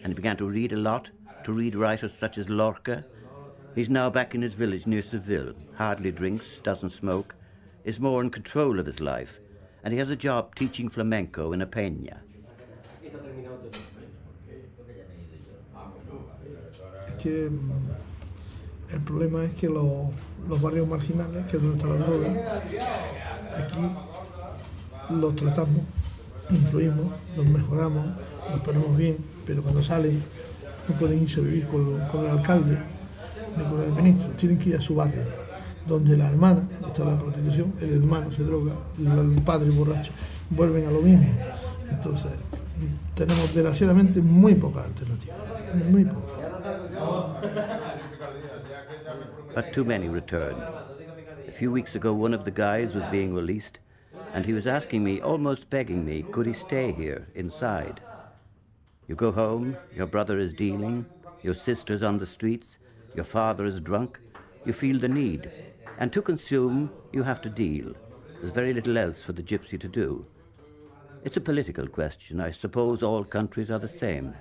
and 0.01 0.13
he 0.13 0.15
began 0.15 0.37
to 0.37 0.45
read 0.45 0.71
a 0.71 0.77
lot, 0.77 1.09
to 1.43 1.51
read 1.51 1.75
writers 1.75 2.13
such 2.17 2.37
as 2.37 2.49
Lorca. 2.49 3.03
He's 3.73 3.89
now 3.89 4.09
back 4.09 4.35
in 4.35 4.41
his 4.41 4.53
village 4.53 4.85
near 4.85 5.01
Seville, 5.01 5.53
hardly 5.75 6.11
drinks, 6.11 6.43
doesn't 6.61 6.91
smoke, 6.91 7.35
is 7.85 8.01
more 8.01 8.21
in 8.21 8.29
control 8.29 8.81
of 8.81 8.85
his 8.85 8.99
life, 8.99 9.39
and 9.83 9.93
he 9.93 9.99
has 9.99 10.09
a 10.09 10.15
job 10.17 10.55
teaching 10.55 10.89
flamenco 10.89 11.53
in 11.53 11.61
a 11.61 11.65
peña. 11.65 12.17
Que 17.17 17.49
mm, 17.49 18.91
el 18.91 18.99
problema 18.99 19.45
es 19.45 19.53
que 19.53 19.69
los, 19.69 20.13
los 20.49 20.61
barrios 20.61 20.87
marginales, 20.87 21.45
que 21.45 21.55
es 21.55 21.63
donde 21.63 21.77
está 21.77 21.87
la 21.87 22.05
droga, 22.05 22.61
aquí 23.55 25.15
los 25.15 25.35
tratamos, 25.37 25.85
influimos, 26.49 27.07
los 27.37 27.45
mejoramos, 27.45 28.17
los 28.51 28.59
ponemos 28.61 28.97
bien, 28.97 29.17
pero 29.45 29.63
cuando 29.63 29.81
salen 29.81 30.21
no 30.89 30.95
pueden 30.95 31.21
irse 31.23 31.39
a 31.39 31.43
vivir 31.43 31.67
con, 31.67 31.99
con 32.07 32.25
el 32.25 32.31
alcalde 32.31 32.77
tienen 34.37 34.59
que 34.59 34.69
ir 34.69 34.75
a 34.77 34.81
su 34.81 34.95
barrio, 34.95 35.23
donde 35.87 36.17
la 36.17 36.29
hermana 36.29 36.67
está 36.87 37.05
la 37.05 37.17
prostitución, 37.17 37.73
el 37.81 37.93
hermano 37.93 38.31
se 38.31 38.43
droga, 38.43 38.73
el 38.97 39.41
padre 39.43 39.69
borracho, 39.69 40.11
vuelven 40.49 40.87
a 40.87 40.91
lo 40.91 41.01
mismo. 41.01 41.27
Entonces, 41.89 42.31
tenemos 43.15 43.53
desgraciadamente 43.53 44.21
muy 44.21 44.55
pocas 44.55 44.85
alternativas, 44.85 45.37
muy 45.89 46.05
pocas. 46.05 46.41
But 49.53 49.73
too 49.73 49.83
many 49.83 50.07
return. 50.07 50.55
A 51.47 51.51
few 51.51 51.71
weeks 51.71 51.95
ago, 51.95 52.13
one 52.13 52.33
of 52.33 52.45
the 52.45 52.51
guys 52.51 52.95
was 52.95 53.03
being 53.11 53.33
released, 53.35 53.79
and 54.33 54.45
he 54.45 54.53
was 54.53 54.65
asking 54.65 55.03
me, 55.03 55.19
almost 55.19 55.69
begging 55.69 56.05
me, 56.05 56.23
could 56.23 56.47
he 56.47 56.53
stay 56.53 56.93
here, 56.93 57.27
inside? 57.35 57.99
You 59.07 59.15
go 59.15 59.31
home, 59.31 59.75
your 59.93 60.07
brother 60.07 60.39
is 60.39 60.53
dealing, 60.53 61.05
your 61.43 61.53
sister's 61.53 62.01
on 62.01 62.17
the 62.17 62.25
streets, 62.25 62.77
your 63.15 63.25
father 63.25 63.65
is 63.65 63.79
drunk, 63.79 64.19
you 64.65 64.73
feel 64.73 64.99
the 64.99 65.07
need. 65.07 65.49
And 65.99 66.11
to 66.13 66.21
consume, 66.21 66.91
you 67.11 67.23
have 67.23 67.41
to 67.41 67.49
deal. 67.49 67.93
There's 68.39 68.53
very 68.53 68.73
little 68.73 68.97
else 68.97 69.21
for 69.21 69.33
the 69.33 69.43
gypsy 69.43 69.79
to 69.79 69.87
do. 69.87 70.25
It's 71.23 71.37
a 71.37 71.41
political 71.41 71.87
question. 71.87 72.39
I 72.39 72.51
suppose 72.51 73.03
all 73.03 73.23
countries 73.23 73.69
are 73.69 73.79
the 73.79 73.87
same. 73.87 74.33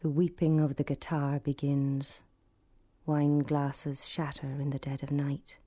The 0.00 0.08
weeping 0.08 0.60
of 0.60 0.76
the 0.76 0.84
guitar 0.84 1.40
begins. 1.40 2.22
Wine 3.04 3.40
glasses 3.40 4.06
shatter 4.06 4.46
in 4.46 4.70
the 4.70 4.78
dead 4.78 5.02
of 5.02 5.10
night. 5.10 5.58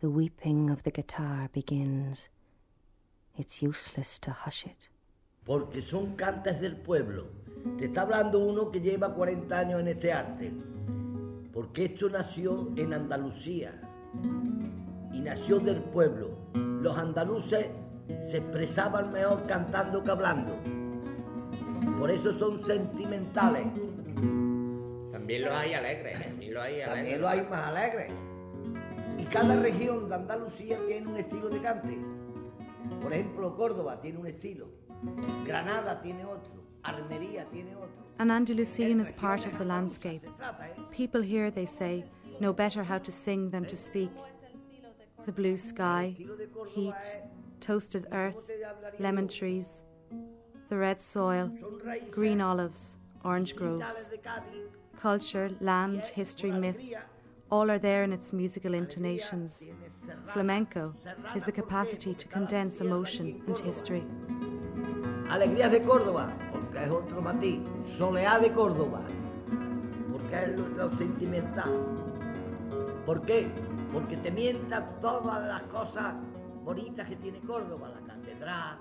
The 0.00 0.10
weeping 0.10 0.68
of 0.68 0.82
the 0.82 0.90
guitar 0.90 1.48
begins. 1.54 2.28
It's 3.34 3.62
useless 3.62 4.18
to 4.20 4.30
hush 4.30 4.66
it. 4.66 4.90
Porque 5.46 5.80
son 5.80 6.16
cantas 6.16 6.60
del 6.60 6.76
pueblo. 6.76 7.28
Te 7.78 7.86
está 7.86 8.02
hablando 8.02 8.40
uno 8.40 8.70
que 8.70 8.82
lleva 8.82 9.14
40 9.14 9.58
años 9.58 9.80
en 9.80 9.88
este 9.88 10.12
arte. 10.12 10.52
Porque 11.50 11.86
esto 11.86 12.10
nació 12.10 12.68
en 12.76 12.92
Andalucía. 12.92 13.72
Y 15.14 15.20
nació 15.20 15.60
del 15.60 15.80
pueblo. 15.80 16.28
Los 16.52 16.94
andaluces 16.98 17.68
se 18.30 18.36
expresaban 18.36 19.10
mejor 19.12 19.46
cantando 19.46 20.04
que 20.04 20.10
hablando. 20.10 20.58
Por 21.98 22.10
eso 22.10 22.38
son 22.38 22.62
sentimentales. 22.66 23.66
También 25.10 25.42
los 25.42 25.54
hay 25.54 25.72
alegres, 25.72 26.22
también 26.22 26.52
los 26.52 26.62
hay 26.62 26.74
alegres. 26.82 26.94
También 26.94 27.20
los 27.22 27.30
hay 27.30 27.42
más 27.48 27.66
alegres. 27.66 28.25
Y 29.18 29.24
cada 29.24 29.60
región 29.60 30.08
de 30.08 30.14
Andalucía 30.14 30.78
tiene 30.86 31.06
un 31.06 31.16
estilo 31.16 31.48
de 31.48 31.60
cante. 31.60 31.98
Por 33.00 33.12
ejemplo, 33.12 33.56
Córdoba 33.56 34.00
tiene 34.00 34.18
un 34.18 34.26
estilo, 34.26 34.68
Granada 35.44 36.00
tiene 36.00 36.24
otro, 36.24 36.52
Armería 36.82 37.44
tiene 37.50 37.74
otro. 37.74 38.04
An 38.18 38.30
Andalusian 38.30 39.00
is 39.00 39.12
part 39.12 39.46
of 39.46 39.58
the 39.58 39.64
landscape. 39.64 40.22
¿eh? 40.24 40.82
People 40.90 41.20
here, 41.20 41.50
they 41.50 41.66
say, 41.66 42.04
know 42.40 42.52
better 42.52 42.82
how 42.82 42.98
to 42.98 43.12
sing 43.12 43.50
than 43.50 43.64
to 43.66 43.76
speak. 43.76 44.10
The 45.26 45.32
blue 45.32 45.58
sky, 45.58 46.16
heat, 46.68 47.18
toasted 47.60 48.06
earth, 48.12 48.46
lemon 48.98 49.28
trees, 49.28 49.82
the 50.68 50.76
red 50.76 51.02
soil, 51.02 51.50
green 52.10 52.40
olives, 52.40 52.96
orange 53.24 53.56
groves. 53.56 54.10
Culture, 54.98 55.50
land, 55.60 56.06
history, 56.06 56.52
myth, 56.52 56.80
all 57.50 57.70
are 57.70 57.78
there 57.78 58.02
in 58.02 58.12
its 58.12 58.32
musical 58.32 58.74
intonations. 58.74 59.62
Flamenco 60.32 60.94
is 61.34 61.44
the 61.44 61.52
capacity 61.52 62.14
to 62.14 62.28
condense 62.28 62.80
emotion 62.80 63.42
and 63.46 63.58
history. 63.58 64.04
Alegrías 65.28 65.70
de 65.70 65.82
Córdoba, 65.82 66.32
porque 66.52 66.84
es 66.84 66.90
otro 66.90 67.20
matiz. 67.20 67.60
Soleá 67.98 68.38
de 68.38 68.52
Córdoba, 68.52 69.02
porque 70.12 70.36
es 70.36 70.58
lo, 70.58 70.96
sentimental. 70.96 71.70
¿Por 73.04 73.22
qué? 73.22 73.48
Porque 73.92 74.16
te 74.16 74.30
mienta 74.30 74.84
todas 75.00 75.46
las 75.46 75.62
cosas 75.64 76.14
bonitas 76.64 77.08
que 77.08 77.16
tiene 77.16 77.40
Córdoba, 77.40 77.90
la 77.90 78.00
catedral, 78.06 78.78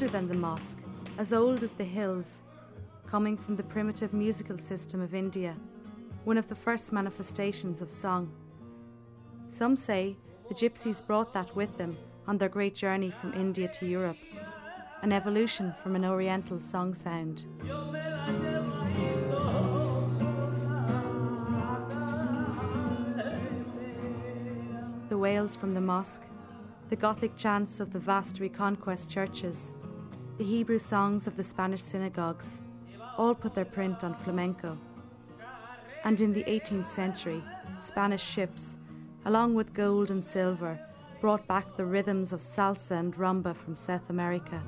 Older 0.00 0.12
than 0.12 0.28
the 0.28 0.34
mosque, 0.34 0.78
as 1.18 1.32
old 1.32 1.64
as 1.64 1.72
the 1.72 1.82
hills, 1.82 2.38
coming 3.04 3.36
from 3.36 3.56
the 3.56 3.64
primitive 3.64 4.12
musical 4.12 4.56
system 4.56 5.00
of 5.00 5.12
India, 5.12 5.56
one 6.22 6.38
of 6.38 6.48
the 6.48 6.54
first 6.54 6.92
manifestations 6.92 7.80
of 7.80 7.90
song. 7.90 8.30
Some 9.48 9.74
say 9.74 10.16
the 10.48 10.54
gypsies 10.54 11.04
brought 11.04 11.32
that 11.32 11.56
with 11.56 11.76
them 11.78 11.96
on 12.28 12.38
their 12.38 12.48
great 12.48 12.76
journey 12.76 13.10
from 13.10 13.34
India 13.34 13.66
to 13.66 13.86
Europe, 13.86 14.18
an 15.02 15.10
evolution 15.10 15.74
from 15.82 15.96
an 15.96 16.04
oriental 16.04 16.60
song 16.60 16.94
sound. 16.94 17.46
The 25.08 25.18
wails 25.18 25.56
from 25.56 25.74
the 25.74 25.80
mosque, 25.80 26.22
the 26.88 26.94
Gothic 26.94 27.36
chants 27.36 27.80
of 27.80 27.92
the 27.92 27.98
vast 27.98 28.38
Reconquest 28.38 29.10
churches, 29.10 29.72
the 30.38 30.44
Hebrew 30.44 30.78
songs 30.78 31.26
of 31.26 31.36
the 31.36 31.42
Spanish 31.42 31.82
synagogues 31.82 32.60
all 33.16 33.34
put 33.34 33.56
their 33.56 33.64
print 33.64 34.04
on 34.04 34.14
flamenco. 34.22 34.78
And 36.04 36.20
in 36.20 36.32
the 36.32 36.44
18th 36.44 36.86
century, 36.86 37.42
Spanish 37.80 38.22
ships, 38.22 38.76
along 39.24 39.56
with 39.56 39.74
gold 39.74 40.12
and 40.12 40.24
silver, 40.24 40.78
brought 41.20 41.44
back 41.48 41.76
the 41.76 41.84
rhythms 41.84 42.32
of 42.32 42.40
salsa 42.40 42.92
and 42.92 43.16
rumba 43.16 43.56
from 43.56 43.74
South 43.74 44.10
America. 44.10 44.62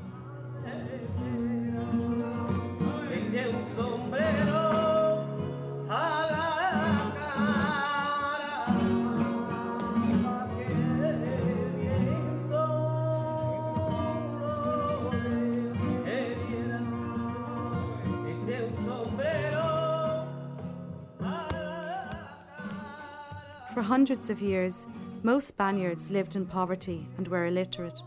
Hundreds 23.90 24.30
of 24.30 24.40
years, 24.40 24.86
most 25.24 25.48
Spaniards 25.48 26.12
lived 26.12 26.36
in 26.36 26.46
poverty 26.46 27.08
and 27.18 27.26
were 27.26 27.46
illiterate, 27.46 28.00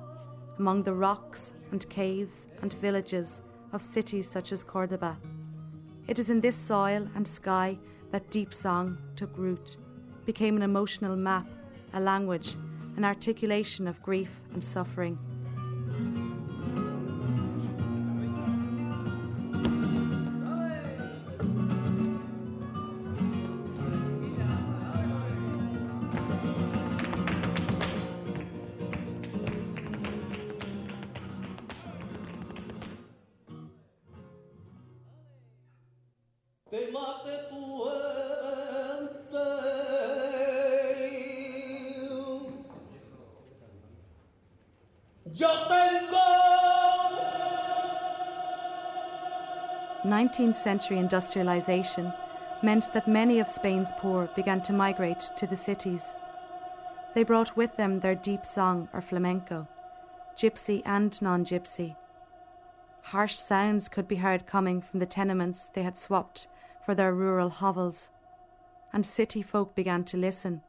among 0.57 0.81
the 0.81 0.93
rocks 0.93 1.51
and 1.73 1.89
caves 1.89 2.47
and 2.61 2.71
villages 2.75 3.41
of 3.73 3.83
cities 3.83 4.25
such 4.25 4.53
as 4.53 4.63
Cordoba. 4.63 5.17
It 6.07 6.19
is 6.19 6.29
in 6.29 6.39
this 6.39 6.55
soil 6.55 7.05
and 7.15 7.27
sky 7.27 7.77
that 8.11 8.29
deep 8.29 8.53
song 8.53 8.97
took 9.17 9.37
root, 9.37 9.75
became 10.25 10.55
an 10.55 10.63
emotional 10.63 11.17
map, 11.17 11.49
a 11.93 11.99
language, 11.99 12.55
an 12.95 13.03
articulation 13.03 13.85
of 13.85 14.01
grief 14.01 14.31
and 14.53 14.63
suffering. 14.63 15.19
19th 50.33 50.55
century 50.55 50.97
industrialization 50.97 52.11
meant 52.63 52.91
that 52.93 53.07
many 53.07 53.39
of 53.39 53.47
Spain's 53.47 53.91
poor 53.97 54.27
began 54.35 54.61
to 54.63 54.73
migrate 54.73 55.29
to 55.37 55.45
the 55.45 55.55
cities. 55.55 56.15
They 57.13 57.21
brought 57.21 57.55
with 57.55 57.77
them 57.77 57.99
their 57.99 58.15
deep 58.15 58.43
song 58.43 58.89
or 58.93 59.01
flamenco, 59.01 59.67
gypsy 60.35 60.81
and 60.85 61.21
non 61.21 61.45
gypsy. 61.45 61.95
Harsh 63.03 63.35
sounds 63.35 63.87
could 63.87 64.07
be 64.07 64.15
heard 64.15 64.47
coming 64.47 64.81
from 64.81 64.99
the 64.99 65.05
tenements 65.05 65.69
they 65.69 65.83
had 65.83 65.99
swapped 65.99 66.47
for 66.83 66.95
their 66.95 67.13
rural 67.13 67.49
hovels, 67.49 68.09
and 68.91 69.05
city 69.05 69.43
folk 69.43 69.75
began 69.75 70.03
to 70.05 70.17
listen, 70.17 70.61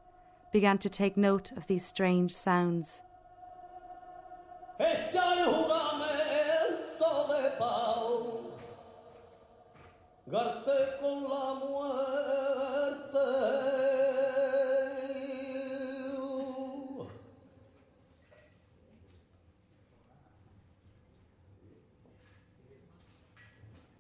began 0.52 0.76
to 0.76 0.90
take 0.90 1.16
note 1.16 1.52
of 1.52 1.68
these 1.68 1.86
strange 1.86 2.34
sounds. 2.34 3.00
Garte 10.34 10.98
con 11.00 11.22
la 11.22 11.54
muerte. 11.64 11.94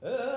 Ey, 0.02 0.33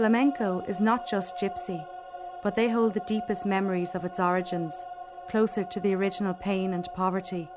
Flamenco 0.00 0.64
is 0.66 0.80
not 0.80 1.06
just 1.06 1.36
gypsy, 1.36 1.86
but 2.42 2.56
they 2.56 2.70
hold 2.70 2.94
the 2.94 3.00
deepest 3.00 3.44
memories 3.44 3.94
of 3.94 4.02
its 4.02 4.18
origins, 4.18 4.82
closer 5.28 5.62
to 5.62 5.78
the 5.78 5.94
original 5.94 6.32
pain 6.32 6.72
and 6.72 6.88
poverty, 6.94 7.50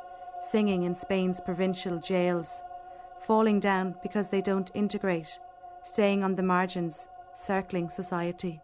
singing 0.51 0.83
in 0.83 0.93
Spain's 0.93 1.39
provincial 1.39 1.99
jails, 1.99 2.61
falling 3.25 3.61
down 3.61 3.95
because 4.03 4.27
they 4.27 4.41
don't 4.41 4.71
integrate, 4.73 5.39
staying 5.83 6.21
on 6.21 6.35
the 6.35 6.43
margins, 6.43 7.07
circling 7.33 7.87
society. 7.89 8.59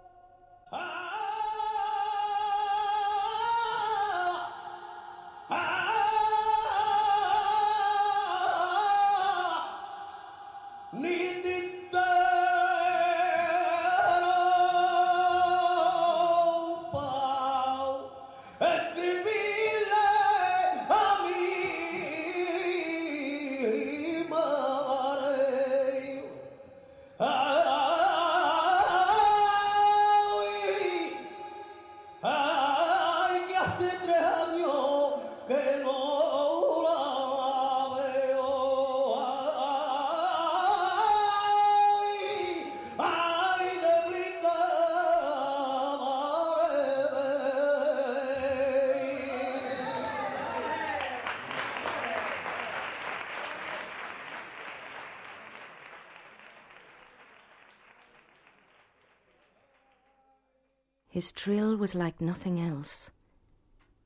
His 61.19 61.34
trill 61.34 61.75
was 61.75 61.95
like 61.95 62.21
nothing 62.21 62.62
else. 62.62 63.12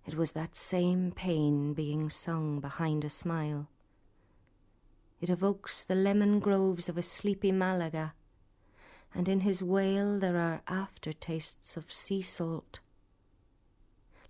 It 0.04 0.16
was 0.16 0.32
that 0.32 0.56
same 0.56 1.12
pain 1.12 1.76
being 1.76 2.10
sung 2.10 2.60
behind 2.60 3.06
a 3.06 3.10
smile. 3.12 3.68
It 5.22 5.30
evokes 5.30 5.84
the 5.84 5.94
lemon 5.94 6.40
groves 6.40 6.90
of 6.90 6.98
a 6.98 7.04
sleepy 7.04 7.52
Malaga, 7.52 8.16
and 9.14 9.30
in 9.30 9.42
his 9.42 9.62
wail 9.62 10.18
there 10.18 10.38
are 10.38 10.64
aftertastes 10.68 11.78
of 11.78 11.94
sea 11.94 12.24
salt. 12.24 12.80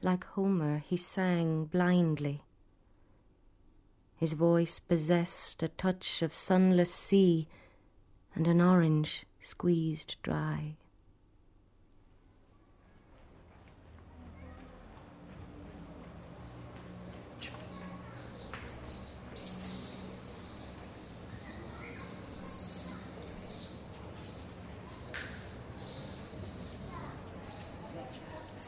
Like 0.01 0.25
Homer, 0.25 0.79
he 0.79 0.97
sang 0.97 1.63
blindly. 1.63 2.43
His 4.17 4.33
voice 4.33 4.79
possessed 4.79 5.63
a 5.63 5.69
touch 5.69 6.21
of 6.21 6.33
sunless 6.33 6.93
sea 6.93 7.47
and 8.35 8.45
an 8.45 8.59
orange 8.59 9.25
squeezed 9.39 10.17
dry. 10.21 10.75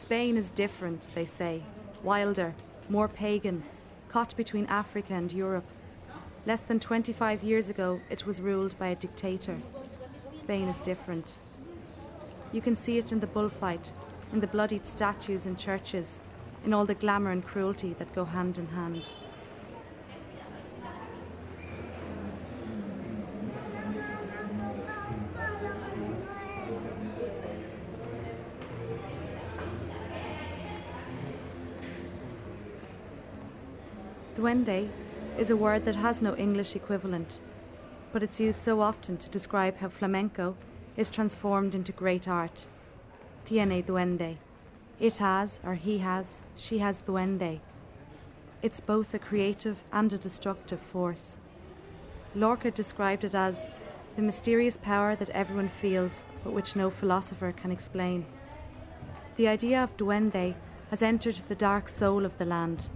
Spain 0.06 0.36
is 0.36 0.50
different, 0.50 1.08
they 1.16 1.24
say, 1.24 1.64
wilder, 2.04 2.54
more 2.88 3.08
pagan, 3.08 3.64
caught 4.08 4.36
between 4.36 4.64
Africa 4.66 5.12
and 5.12 5.32
Europe. 5.32 5.64
Less 6.46 6.62
than 6.62 6.78
25 6.78 7.42
years 7.42 7.68
ago, 7.68 8.00
it 8.08 8.24
was 8.24 8.40
ruled 8.40 8.78
by 8.78 8.86
a 8.86 8.94
dictator. 8.94 9.58
Spain 10.30 10.68
is 10.68 10.78
different. 10.78 11.38
You 12.52 12.60
can 12.60 12.76
see 12.76 12.98
it 12.98 13.10
in 13.10 13.18
the 13.18 13.26
bullfight, 13.26 13.90
in 14.32 14.38
the 14.38 14.46
bloodied 14.46 14.86
statues 14.86 15.44
in 15.44 15.56
churches, 15.56 16.20
in 16.64 16.72
all 16.72 16.86
the 16.86 16.94
glamour 16.94 17.32
and 17.32 17.44
cruelty 17.44 17.92
that 17.94 18.14
go 18.14 18.24
hand 18.24 18.58
in 18.58 18.68
hand. 18.68 19.12
Duende 34.36 34.90
is 35.38 35.48
a 35.48 35.56
word 35.56 35.86
that 35.86 35.94
has 35.94 36.20
no 36.20 36.36
English 36.36 36.76
equivalent, 36.76 37.38
but 38.12 38.22
it's 38.22 38.38
used 38.38 38.60
so 38.60 38.82
often 38.82 39.16
to 39.16 39.30
describe 39.30 39.78
how 39.78 39.88
flamenco 39.88 40.54
is 40.94 41.08
transformed 41.08 41.74
into 41.74 41.90
great 41.90 42.28
art. 42.28 42.66
Tiene 43.46 43.82
duende. 43.82 44.36
It 45.00 45.16
has, 45.16 45.58
or 45.64 45.72
he 45.72 45.98
has, 45.98 46.40
she 46.54 46.80
has 46.80 47.00
duende. 47.00 47.60
It's 48.60 48.78
both 48.78 49.14
a 49.14 49.18
creative 49.18 49.78
and 49.90 50.12
a 50.12 50.18
destructive 50.18 50.80
force. 50.80 51.38
Lorca 52.34 52.70
described 52.70 53.24
it 53.24 53.34
as 53.34 53.66
the 54.16 54.22
mysterious 54.22 54.76
power 54.76 55.16
that 55.16 55.30
everyone 55.30 55.70
feels 55.80 56.24
but 56.44 56.52
which 56.52 56.76
no 56.76 56.90
philosopher 56.90 57.52
can 57.52 57.72
explain. 57.72 58.26
The 59.36 59.48
idea 59.48 59.82
of 59.82 59.96
duende 59.96 60.56
has 60.90 61.02
entered 61.02 61.40
the 61.48 61.54
dark 61.54 61.88
soul 61.88 62.26
of 62.26 62.36
the 62.36 62.44
land. 62.44 62.88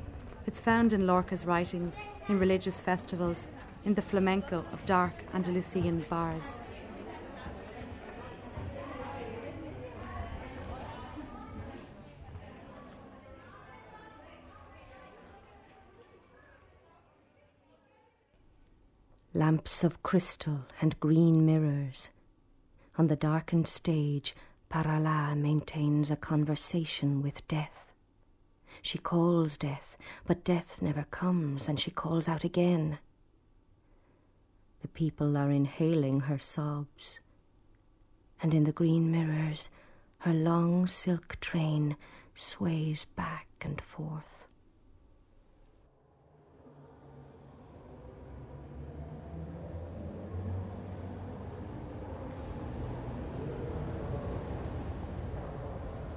It's 0.46 0.60
found 0.60 0.92
in 0.92 1.06
Lorca's 1.06 1.44
writings, 1.44 1.96
in 2.28 2.38
religious 2.38 2.80
festivals, 2.80 3.48
in 3.84 3.94
the 3.94 4.02
flamenco 4.02 4.64
of 4.72 4.84
dark 4.86 5.14
Andalusian 5.32 6.04
bars. 6.08 6.60
lamps 19.32 19.84
of 19.84 20.02
crystal 20.02 20.66
and 20.80 20.98
green 21.00 21.46
mirrors. 21.46 22.08
On 22.98 23.06
the 23.06 23.16
darkened 23.16 23.68
stage, 23.68 24.34
Parrala 24.70 25.36
maintains 25.36 26.10
a 26.10 26.16
conversation 26.16 27.22
with 27.22 27.46
death. 27.48 27.89
She 28.82 28.98
calls 28.98 29.56
death, 29.56 29.96
but 30.26 30.44
death 30.44 30.80
never 30.80 31.04
comes, 31.04 31.68
and 31.68 31.78
she 31.78 31.90
calls 31.90 32.28
out 32.28 32.44
again. 32.44 32.98
The 34.82 34.88
people 34.88 35.36
are 35.36 35.50
inhaling 35.50 36.20
her 36.20 36.38
sobs, 36.38 37.20
and 38.42 38.54
in 38.54 38.64
the 38.64 38.72
green 38.72 39.10
mirrors, 39.10 39.68
her 40.20 40.32
long 40.32 40.86
silk 40.86 41.38
train 41.40 41.96
sways 42.34 43.04
back 43.16 43.46
and 43.60 43.80
forth. 43.80 44.46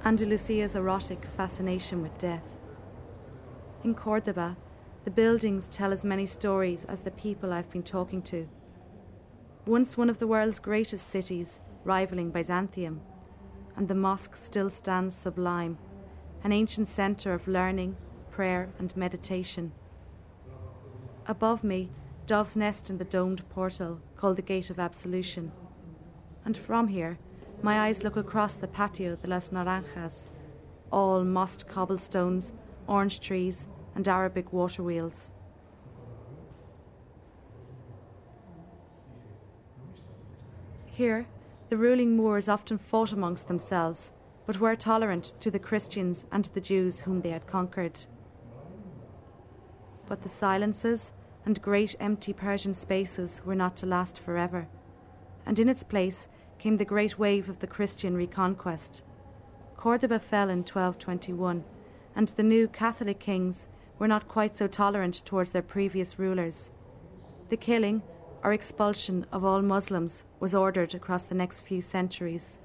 Andalusia's 0.05 0.75
erotic 0.75 1.25
fascination 1.37 2.01
with 2.01 2.17
death. 2.17 2.43
In 3.85 3.95
Cordoba, 3.95 4.57
the 5.05 5.11
buildings 5.11 5.69
tell 5.69 5.93
as 5.93 6.03
many 6.03 6.25
stories 6.25 6.83
as 6.89 7.01
the 7.01 7.11
people 7.11 7.53
I've 7.53 7.69
been 7.69 7.83
talking 7.83 8.21
to. 8.23 8.49
Once 9.65 9.95
one 9.95 10.09
of 10.09 10.19
the 10.19 10.27
world's 10.27 10.59
greatest 10.59 11.09
cities, 11.09 11.61
rivaling 11.85 12.31
Byzantium, 12.31 12.99
and 13.77 13.87
the 13.87 13.95
mosque 13.95 14.35
still 14.35 14.69
stands 14.69 15.15
sublime, 15.15 15.77
an 16.43 16.51
ancient 16.51 16.89
centre 16.89 17.33
of 17.33 17.47
learning, 17.47 17.95
prayer, 18.29 18.73
and 18.79 18.95
meditation. 18.97 19.71
Above 21.27 21.63
me, 21.63 21.89
doves 22.27 22.57
nest 22.57 22.89
in 22.89 22.97
the 22.97 23.05
domed 23.05 23.47
portal 23.49 24.01
called 24.17 24.35
the 24.35 24.41
Gate 24.41 24.69
of 24.69 24.79
Absolution. 24.79 25.53
And 26.43 26.57
from 26.57 26.89
here, 26.89 27.19
my 27.63 27.87
eyes 27.87 28.03
look 28.03 28.17
across 28.17 28.55
the 28.55 28.67
patio 28.67 29.15
de 29.15 29.27
las 29.27 29.49
Naranjas, 29.49 30.27
all 30.91 31.23
mossed 31.23 31.65
cobblestones, 31.65 32.51
orange 32.87 33.21
trees, 33.21 33.67
and 33.95 34.05
Arabic 34.05 34.51
water 34.51 34.83
wheels. 34.83 35.31
Here, 40.85 41.25
the 41.69 41.77
ruling 41.77 42.17
Moors 42.17 42.49
often 42.49 42.77
fought 42.77 43.13
amongst 43.13 43.47
themselves, 43.47 44.11
but 44.45 44.59
were 44.59 44.75
tolerant 44.75 45.33
to 45.39 45.49
the 45.49 45.57
Christians 45.57 46.25
and 46.33 46.43
to 46.43 46.53
the 46.53 46.61
Jews 46.61 46.99
whom 46.99 47.21
they 47.21 47.29
had 47.29 47.47
conquered. 47.47 48.05
But 50.05 50.21
the 50.21 50.29
silences 50.29 51.13
and 51.45 51.61
great 51.61 51.95
empty 52.01 52.33
Persian 52.33 52.73
spaces 52.73 53.41
were 53.45 53.55
not 53.55 53.77
to 53.77 53.85
last 53.85 54.19
forever, 54.19 54.67
and 55.45 55.57
in 55.57 55.69
its 55.69 55.81
place 55.83 56.27
came 56.63 56.77
the 56.77 56.85
great 56.85 57.19
wave 57.19 57.49
of 57.49 57.59
the 57.59 57.67
Christian 57.67 58.15
reconquest. 58.15 59.01
Cordoba 59.75 60.17
fell 60.17 60.49
in 60.49 60.59
1221, 60.59 61.61
and 62.15 62.29
the 62.29 62.41
new 62.41 62.69
Catholic 62.69 63.19
kings 63.19 63.67
were 63.99 64.07
not 64.07 64.29
quite 64.29 64.55
so 64.55 64.65
tolerant 64.65 65.25
towards 65.25 65.51
their 65.51 65.61
previous 65.61 66.17
rulers. 66.17 66.71
The 67.49 67.57
killing 67.57 68.01
or 68.45 68.53
expulsion 68.53 69.25
of 69.29 69.43
all 69.43 69.61
Muslims 69.61 70.23
was 70.39 70.55
ordered 70.55 70.95
across 70.95 71.25
the 71.25 71.35
next 71.35 71.59
few 71.59 71.81
centuries. 71.81 72.59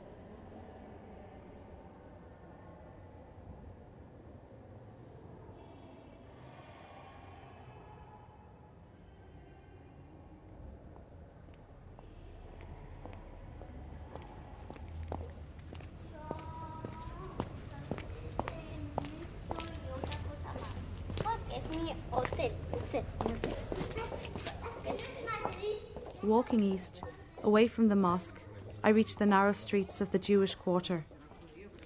East, 26.62 27.02
away 27.42 27.68
from 27.68 27.88
the 27.88 27.96
mosque, 27.96 28.40
I 28.82 28.90
reach 28.90 29.16
the 29.16 29.26
narrow 29.26 29.52
streets 29.52 30.00
of 30.00 30.10
the 30.12 30.18
Jewish 30.18 30.54
quarter. 30.54 31.04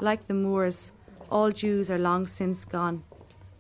Like 0.01 0.27
the 0.27 0.35
Moors, 0.35 0.93
all 1.31 1.51
Jews 1.51 1.91
are 1.91 1.99
long 1.99 2.27
since 2.27 2.65
gone, 2.65 3.05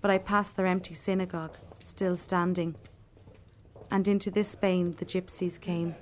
but 0.00 0.10
I 0.10 0.18
pass 0.18 0.50
their 0.50 0.66
empty 0.66 0.94
synagogue, 0.94 1.56
still 1.84 2.16
standing. 2.16 2.74
And 3.90 4.08
into 4.08 4.30
this 4.30 4.50
Spain 4.50 4.94
the 4.98 5.04
gypsies 5.04 5.60
came. 5.60 5.94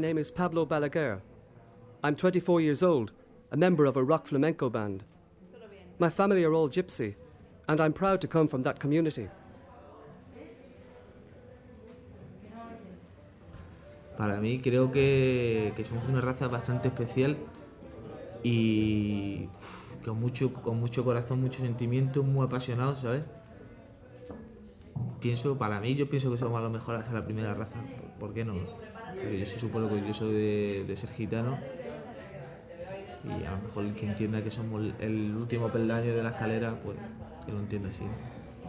My 0.00 0.06
name 0.06 0.16
is 0.16 0.30
Pablo 0.30 0.64
Balaguer. 0.64 1.20
I'm 2.02 2.16
24 2.16 2.62
years 2.62 2.82
old, 2.82 3.12
a 3.52 3.56
member 3.58 3.84
of 3.84 3.98
a 3.98 4.02
rock 4.02 4.26
flamenco 4.26 4.70
band. 4.70 5.04
My 5.98 6.08
family 6.08 6.42
are 6.42 6.54
all 6.54 6.70
gypsy, 6.70 7.16
and 7.68 7.82
I'm 7.82 7.92
proud 7.92 8.22
to 8.22 8.26
come 8.26 8.48
from 8.48 8.62
that 8.62 8.80
community. 8.80 9.28
Para 14.16 14.40
mí 14.40 14.62
creo 14.62 14.90
que, 14.90 15.74
que 15.76 15.84
somos 15.84 16.08
una 16.08 16.22
raza 16.22 16.48
bastante 16.48 16.88
especial 16.88 17.36
y 18.42 19.50
con 20.02 20.18
mucho, 20.18 20.54
con 20.54 20.80
mucho 20.80 21.04
corazón, 21.04 21.42
mucho 21.42 21.60
sentimiento, 21.60 22.22
muy 22.22 22.46
apasionados, 22.46 23.00
¿sabes? 23.00 23.24
Pienso, 25.20 25.58
para 25.58 25.78
mí, 25.78 25.94
yo 25.94 26.08
pienso 26.08 26.30
que 26.30 26.38
somos 26.38 26.58
a 26.58 26.62
lo 26.62 26.70
mejor 26.70 26.94
hasta 26.94 27.12
la 27.12 27.22
primera 27.22 27.52
raza. 27.52 27.76
¿Por 28.18 28.32
qué 28.32 28.46
no? 28.46 28.54
Porque 29.18 29.38
yo 29.38 29.46
se 29.46 29.58
supone 29.58 29.88
que 29.88 30.06
yo 30.06 30.14
soy 30.14 30.32
de, 30.32 30.84
de 30.86 30.96
ser 30.96 31.10
gitano 31.10 31.58
y 33.24 33.44
a 33.44 33.50
lo 33.50 33.58
mejor 33.58 33.84
el 33.84 33.94
que 33.94 34.06
entienda 34.06 34.42
que 34.42 34.50
somos 34.50 34.82
el 34.98 35.34
último 35.36 35.68
peldaño 35.68 36.14
de 36.14 36.22
la 36.22 36.30
escalera, 36.30 36.74
pues 36.82 36.96
que 37.44 37.52
lo 37.52 37.58
entienda 37.58 37.90
así. 37.90 38.04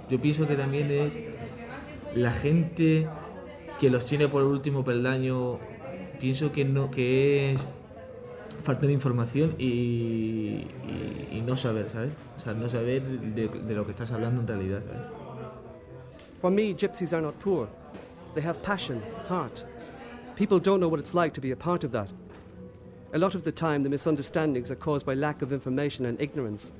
Yo 0.09 0.19
pienso 0.19 0.47
que 0.47 0.55
también 0.55 0.91
es 0.91 1.13
la 2.15 2.31
gente 2.31 3.07
que 3.79 3.89
los 3.89 4.05
tiene 4.05 4.27
por 4.27 4.41
el 4.41 4.47
último 4.49 4.83
peldaño, 4.83 5.57
pienso 6.19 6.51
que 6.51 6.65
no 6.65 6.91
que 6.91 7.53
es 7.53 7.61
falta 8.63 8.85
de 8.85 8.93
información 8.93 9.55
y, 9.57 9.65
y- 9.65 11.27
y 11.31 11.41
no 11.41 11.55
saber, 11.55 11.87
¿sabes? 11.87 12.11
O 12.37 12.39
sea, 12.39 12.53
no 12.53 12.67
saber 12.67 13.01
de, 13.03 13.47
de 13.47 13.73
lo 13.73 13.85
que 13.85 13.91
estás 13.91 14.11
hablando 14.11 14.41
en 14.41 14.47
realidad, 14.47 14.83
¿sabes? 14.83 15.01
For 16.41 16.51
me, 16.51 16.73
gypsies 16.75 17.13
are 17.13 17.21
not 17.21 17.35
poor. 17.35 17.69
They 18.35 18.43
have 18.43 18.59
passion, 18.61 18.99
heart. 19.29 19.61
People 20.41 20.57
don't 20.57 20.79
know 20.79 20.89
what 20.89 20.99
it's 20.99 21.13
like 21.13 21.35
to 21.35 21.39
be 21.39 21.51
a 21.51 21.55
part 21.55 21.83
of 21.83 21.91
that. 21.91 22.09
A 23.13 23.17
lot 23.19 23.35
of 23.35 23.43
the 23.43 23.51
time, 23.51 23.83
the 23.83 23.89
misunderstandings 23.89 24.71
are 24.71 24.75
caused 24.75 25.05
by 25.05 25.13
lack 25.13 25.43
of 25.43 25.53
information 25.53 26.07
and 26.07 26.19
ignorance. 26.19 26.71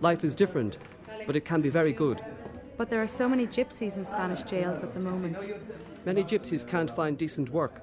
Life 0.00 0.22
is 0.22 0.32
different, 0.32 0.78
but 1.26 1.34
it 1.34 1.44
can 1.44 1.60
be 1.60 1.70
very 1.70 1.92
good. 1.92 2.24
But 2.76 2.90
there 2.90 3.02
are 3.02 3.08
so 3.08 3.28
many 3.28 3.48
gypsies 3.48 3.96
in 3.96 4.04
Spanish 4.04 4.44
jails 4.44 4.84
at 4.84 4.94
the 4.94 5.00
moment. 5.00 5.54
Many 6.06 6.22
gypsies 6.22 6.64
can't 6.64 6.94
find 6.94 7.18
decent 7.18 7.48
work. 7.48 7.82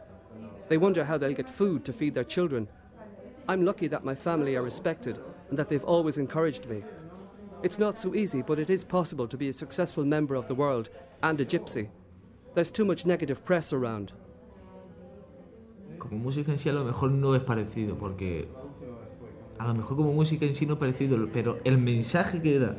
They 0.69 0.77
wonder 0.77 1.03
how 1.03 1.17
they'll 1.17 1.33
get 1.33 1.49
food 1.49 1.83
to 1.83 1.91
feed 1.91 2.15
their 2.15 2.23
children. 2.23 2.69
I'm 3.49 3.65
lucky 3.65 3.89
that 3.89 4.05
my 4.05 4.15
family 4.15 4.55
are 4.55 4.63
respected 4.63 5.19
and 5.49 5.59
that 5.59 5.67
they've 5.67 5.83
always 5.83 6.19
encouraged 6.19 6.69
me. 6.69 6.85
It's 7.63 7.79
not 7.79 7.97
so 7.97 8.15
easy, 8.15 8.41
but 8.41 8.59
it 8.59 8.69
is 8.69 8.85
possible 8.85 9.27
to 9.27 9.35
be 9.35 9.49
a 9.49 9.53
successful 9.53 10.05
member 10.05 10.35
of 10.35 10.47
the 10.47 10.55
world 10.55 10.87
and 11.21 11.41
a 11.41 11.45
gypsy. 11.45 11.89
There's 12.55 12.71
too 12.71 12.85
much 12.85 13.05
negative 13.05 13.43
press 13.43 13.73
around. 13.73 14.13
Como 16.01 16.17
música 16.17 16.51
en 16.51 16.57
sí 16.57 16.67
a 16.67 16.73
lo 16.73 16.83
mejor 16.83 17.11
no 17.11 17.35
es 17.35 17.43
parecido, 17.43 17.95
porque 17.95 18.47
a 19.59 19.67
lo 19.67 19.75
mejor 19.75 19.97
como 19.97 20.11
música 20.11 20.47
en 20.47 20.55
sí 20.55 20.65
no 20.65 20.73
es 20.73 20.79
parecido, 20.79 21.27
pero 21.31 21.59
el 21.63 21.77
mensaje 21.77 22.41
que 22.41 22.57
da, 22.57 22.75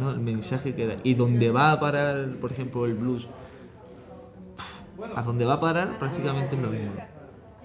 ¿no? 0.00 0.10
El 0.10 0.18
mensaje 0.18 0.74
que 0.74 0.84
da. 0.84 0.96
Y 1.04 1.14
donde 1.14 1.52
va 1.52 1.70
a 1.70 1.78
parar, 1.78 2.34
por 2.40 2.50
ejemplo, 2.50 2.84
el 2.84 2.94
blues, 2.94 3.28
a 5.14 5.22
donde 5.22 5.44
va 5.44 5.54
a 5.54 5.60
parar 5.60 5.96
prácticamente 6.00 6.56
es 6.56 6.62
lo 6.62 6.70
mismo. 6.70 6.92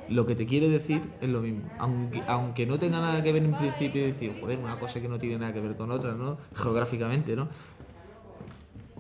Lo 0.07 0.27
que 0.27 0.35
te 0.35 0.45
quiere 0.45 0.69
decir 0.69 1.01
es 1.19 1.29
lo 1.29 1.41
mismo. 1.41 1.63
Aunque, 1.79 2.21
aunque 2.27 2.67
no 2.67 2.77
tenga 2.77 3.01
nada 3.01 3.23
que 3.23 3.31
ver 3.31 3.43
en 3.43 3.53
principio, 3.53 4.05
decir, 4.05 4.37
joder, 4.39 4.59
una 4.59 4.77
cosa 4.77 5.01
que 5.01 5.09
no 5.09 5.17
tiene 5.17 5.39
nada 5.39 5.51
que 5.51 5.61
ver 5.61 5.75
con 5.75 5.89
otra, 5.89 6.13
¿no? 6.13 6.37
Geográficamente, 6.53 7.35
¿no? 7.35 7.47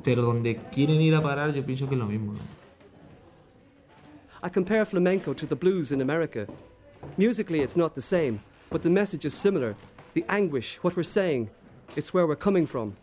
Pero 0.03 0.23
donde 0.23 0.55
quieren 0.71 0.99
ir 0.99 1.13
a 1.13 1.21
parar, 1.21 1.53
yo 1.53 1.63
pienso 1.63 1.87
que 1.87 1.93
es 1.93 1.99
lo 1.99 2.07
mismo. 2.07 2.33
¿no? 2.33 2.60
I 4.43 4.49
compare 4.49 4.85
flamenco 4.85 5.35
to 5.35 5.45
the 5.45 5.55
blues 5.55 5.91
in 5.91 6.01
America. 6.01 6.47
Musically, 7.15 7.59
it's 7.59 7.77
not 7.77 7.93
the 7.93 8.01
same, 8.01 8.41
but 8.71 8.81
the 8.81 8.89
message 8.89 9.23
is 9.23 9.35
similar. 9.35 9.75
The 10.15 10.25
anguish, 10.29 10.79
what 10.81 10.95
we're 10.95 11.03
saying, 11.03 11.51
it's 11.95 12.11
where 12.11 12.25
we're 12.25 12.35
coming 12.35 12.65
from. 12.65 12.97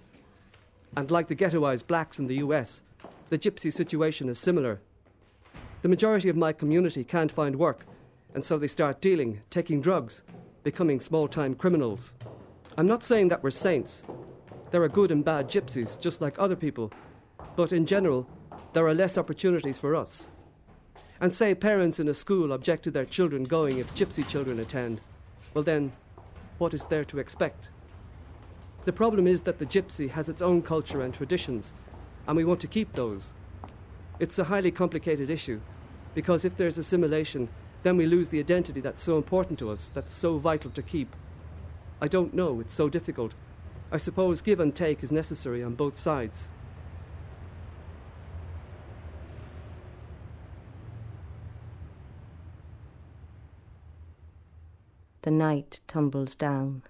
And 0.97 1.13
like 1.13 1.29
the 1.29 1.37
ghettoized 1.37 1.87
blacks 1.87 2.19
in 2.19 2.27
the 2.27 2.39
US, 2.39 2.83
the 3.29 3.39
gypsy 3.39 3.73
situation 3.73 4.29
is 4.29 4.37
similar. 4.37 4.81
The 5.83 5.89
majority 5.89 6.29
of 6.29 6.37
my 6.37 6.53
community 6.53 7.05
can't 7.05 7.31
find 7.31 7.55
work, 7.55 7.87
and 8.35 8.45
so 8.45 8.59
they 8.59 8.67
start 8.67 9.01
dealing, 9.01 9.41
taking 9.49 9.81
drugs, 9.81 10.23
becoming 10.65 10.99
small 10.99 11.29
time 11.29 11.55
criminals. 11.55 12.15
I'm 12.77 12.89
not 12.89 13.05
saying 13.05 13.29
that 13.29 13.45
we're 13.45 13.53
saints. 13.53 14.03
There 14.73 14.83
are 14.83 14.89
good 14.89 15.13
and 15.13 15.25
bad 15.25 15.49
gypsies, 15.49 16.01
just 16.01 16.21
like 16.21 16.37
other 16.37 16.57
people, 16.57 16.93
but 17.55 17.73
in 17.73 17.87
general, 17.87 18.27
there 18.73 18.89
are 18.89 18.95
less 18.95 19.17
opportunities 19.17 19.79
for 19.79 19.95
us. 19.95 20.27
And 21.21 21.35
say 21.35 21.55
parents 21.55 21.99
in 21.99 22.09
a 22.09 22.15
school 22.15 22.53
object 22.53 22.85
to 22.85 22.91
their 22.91 23.05
children 23.05 23.45
going 23.45 23.79
if 23.79 23.95
gypsy 23.95 24.27
children 24.27 24.61
attend, 24.61 25.01
well 25.53 25.65
then, 25.65 25.93
what 26.59 26.75
is 26.75 26.87
there 26.87 27.05
to 27.07 27.19
expect? 27.19 27.69
The 28.85 28.93
problem 28.93 29.27
is 29.27 29.43
that 29.43 29.59
the 29.59 29.67
gypsy 29.67 30.09
has 30.11 30.29
its 30.29 30.43
own 30.43 30.63
culture 30.63 31.03
and 31.03 31.13
traditions, 31.13 31.73
and 32.27 32.37
we 32.37 32.45
want 32.45 32.61
to 32.61 32.69
keep 32.69 32.93
those. 32.93 33.35
It's 34.21 34.39
a 34.39 34.45
highly 34.45 34.71
complicated 34.71 35.29
issue, 35.29 35.61
because 36.15 36.45
if 36.45 36.57
there's 36.57 36.79
assimilation, 36.79 37.49
then 37.83 37.97
we 37.97 38.07
lose 38.07 38.29
the 38.29 38.39
identity 38.39 38.81
that's 38.81 39.03
so 39.03 39.17
important 39.17 39.59
to 39.59 39.71
us, 39.71 39.91
that's 39.95 40.15
so 40.15 40.39
vital 40.39 40.71
to 40.71 40.83
keep. 40.83 41.15
I 42.01 42.09
don't 42.09 42.35
know, 42.35 42.61
it's 42.61 42.75
so 42.75 42.89
difficult. 42.89 43.35
I 43.91 43.97
suppose 43.97 44.41
give 44.41 44.61
and 44.61 44.75
take 44.75 45.03
is 45.03 45.11
necessary 45.11 45.63
on 45.65 45.75
both 45.75 45.97
sides. 45.97 46.49
The 55.29 55.35
night 55.35 55.83
tumbles 55.87 56.35
down. 56.35 56.85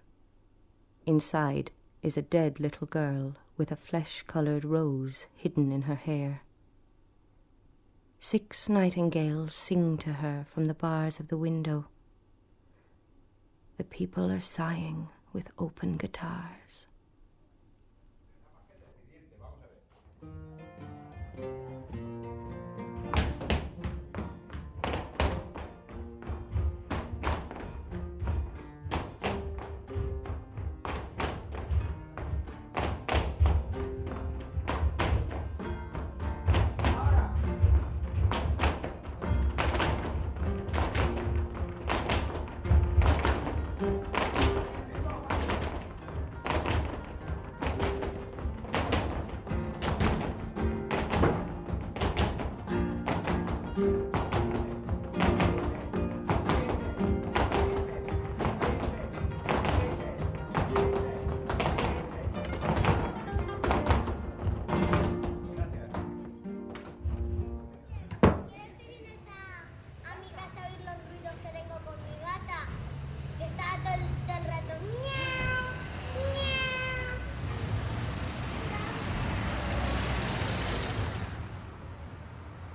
Inside 1.06 1.72
is 2.04 2.16
a 2.16 2.22
dead 2.22 2.60
little 2.60 2.86
girl 2.86 3.34
with 3.56 3.72
a 3.72 3.76
flesh 3.76 4.22
coloured 4.28 4.64
rose 4.64 5.26
hidden 5.34 5.72
in 5.72 5.82
her 5.82 5.96
hair. 5.96 6.42
Six 8.20 8.68
nightingales 8.68 9.56
sing 9.56 9.98
to 9.98 10.12
her 10.12 10.46
from 10.54 10.66
the 10.66 10.74
bars 10.74 11.18
of 11.18 11.26
the 11.26 11.36
window. 11.36 11.86
The 13.76 13.82
people 13.82 14.30
are 14.30 14.38
sighing 14.38 15.08
with 15.32 15.50
open 15.58 15.96
guitars. 15.96 16.86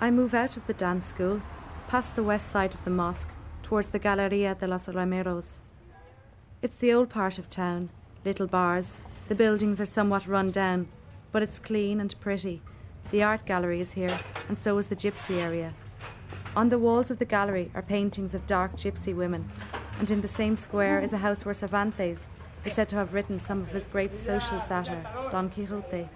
I 0.04 0.12
move 0.12 0.34
out 0.34 0.58
of 0.58 0.68
the 0.68 0.74
dance 0.74 1.06
school, 1.06 1.42
past 1.88 2.18
the 2.18 2.24
west 2.24 2.50
side 2.50 2.74
of 2.74 2.84
the 2.84 2.92
mosque, 2.92 3.30
towards 3.64 3.92
the 3.92 4.00
Galeria 4.00 4.54
de 4.54 4.68
los 4.68 4.88
Rameros. 4.88 5.60
It's 6.62 6.76
the 6.76 6.92
old 6.92 7.10
part 7.10 7.40
of 7.40 7.50
town, 7.50 7.88
little 8.26 8.48
bars. 8.48 8.98
The 9.30 9.36
buildings 9.36 9.80
are 9.80 9.86
somewhat 9.86 10.28
run 10.28 10.52
down, 10.52 10.90
but 11.32 11.42
it's 11.42 11.58
clean 11.58 12.02
and 12.02 12.14
pretty. 12.20 12.62
The 13.12 13.24
art 13.24 13.46
gallery 13.46 13.80
is 13.80 13.94
here, 13.94 14.20
and 14.50 14.60
so 14.60 14.78
is 14.78 14.88
the 14.88 14.96
gypsy 14.98 15.42
area. 15.42 15.74
On 16.54 16.68
the 16.68 16.80
walls 16.80 17.10
of 17.10 17.20
the 17.20 17.24
gallery 17.24 17.72
are 17.74 17.82
paintings 17.82 18.34
of 18.34 18.46
dark 18.46 18.76
gypsy 18.76 19.16
women, 19.16 19.50
and 20.00 20.12
in 20.12 20.20
the 20.20 20.28
same 20.28 20.58
square 20.58 21.00
is 21.00 21.14
a 21.14 21.20
house 21.20 21.46
where 21.46 21.54
Cervantes 21.54 22.28
is 22.66 22.74
said 22.74 22.90
to 22.90 22.98
have 22.98 23.14
written 23.14 23.40
some 23.40 23.62
of 23.62 23.70
his 23.70 23.88
great 23.88 24.18
social 24.18 24.60
satire, 24.60 25.06
Don 25.32 25.50
Quixote. 25.50 26.10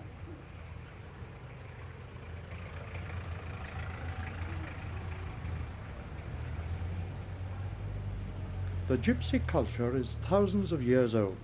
The 8.88 8.97
gypsy 8.97 9.45
culture 9.45 9.97
is 9.97 10.15
thousands 10.29 10.71
of 10.71 10.81
years 10.81 11.13
old. 11.13 11.35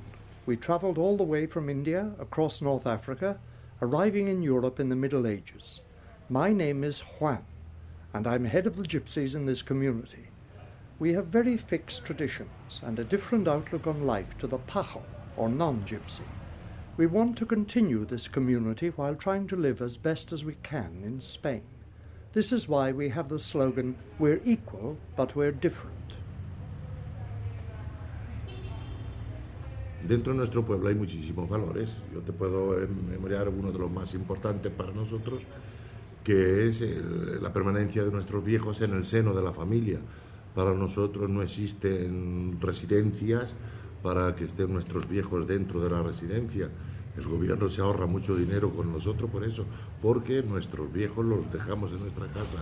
We 0.46 0.56
travelled 0.56 0.98
all 0.98 1.18
the 1.18 1.26
way 1.26 1.46
from 1.46 1.68
India 1.68 2.14
across 2.18 2.62
North 2.62 2.88
Africa, 2.88 3.38
arriving 3.82 4.30
in 4.30 4.42
Europe 4.42 4.80
in 4.80 4.88
the 4.88 4.96
Middle 4.96 5.28
Ages. 5.28 5.82
My 6.30 6.54
name 6.54 6.86
is 6.86 7.02
Juan, 7.02 7.44
and 8.14 8.28
I'm 8.28 8.46
head 8.46 8.66
of 8.66 8.78
the 8.78 8.84
gypsies 8.84 9.36
in 9.36 9.46
this 9.46 9.62
community. 9.62 10.30
We 11.00 11.12
have 11.16 11.26
very 11.26 11.58
fixed 11.58 12.06
traditions 12.06 12.80
and 12.82 12.98
a 12.98 13.04
different 13.04 13.50
outlook 13.50 13.88
on 13.88 14.06
life 14.06 14.38
to 14.40 14.48
the 14.48 14.60
payo, 14.60 15.02
or 15.36 15.50
non 15.50 15.84
gypsy. 15.86 16.30
We 16.96 17.08
want 17.08 17.38
to 17.40 17.46
continue 17.46 18.06
this 18.06 18.30
community 18.30 18.88
while 18.96 19.16
trying 19.16 19.50
to 19.50 19.58
live 19.58 19.82
as 19.82 19.98
best 19.98 20.32
as 20.32 20.46
we 20.46 20.56
can 20.64 21.02
in 21.04 21.20
Spain. 21.20 21.64
This 22.32 22.54
is 22.54 22.70
why 22.70 22.94
we 22.94 23.10
have 23.10 23.28
the 23.28 23.38
slogan, 23.38 23.98
We're 24.18 24.40
equal, 24.46 24.98
but 25.18 25.36
we're 25.36 25.52
different. 25.52 26.03
Dentro 30.08 30.34
de 30.34 30.38
nuestro 30.38 30.66
pueblo 30.66 30.90
hay 30.90 30.96
muchísimos 30.96 31.48
valores. 31.48 32.02
Yo 32.14 32.20
te 32.20 32.34
puedo 32.34 32.76
memoriar 33.10 33.48
uno 33.48 33.72
de 33.72 33.80
los 33.80 33.90
más 33.90 34.14
importantes 34.14 34.72
para 34.72 34.92
nosotros, 34.92 35.44
que 36.24 36.68
es 36.68 36.84
la 37.42 37.54
permanencia 37.54 38.04
de 38.04 38.12
nuestros 38.12 38.44
viejos 38.44 38.82
en 38.82 38.94
el 38.94 39.06
seno 39.06 39.34
de 39.34 39.42
la 39.42 39.54
familia. 39.54 40.00
Para 40.54 40.74
nosotros 40.74 41.30
no 41.30 41.42
existen 41.42 42.58
residencias 42.60 43.54
para 44.04 44.36
que 44.36 44.44
estén 44.44 44.74
nuestros 44.74 45.08
viejos 45.08 45.48
dentro 45.48 45.82
de 45.82 45.90
la 45.90 46.04
residencia. 46.04 46.70
El 47.16 47.26
gobierno 47.26 47.70
se 47.70 47.80
ahorra 47.80 48.06
mucho 48.06 48.36
dinero 48.36 48.72
con 48.72 48.92
nosotros 48.92 49.30
por 49.30 49.46
eso, 49.46 49.66
porque 50.02 50.44
nuestros 50.44 50.92
viejos 50.92 51.24
los 51.26 51.50
dejamos 51.52 51.94
en 51.94 52.02
nuestra 52.02 52.28
casa 52.28 52.58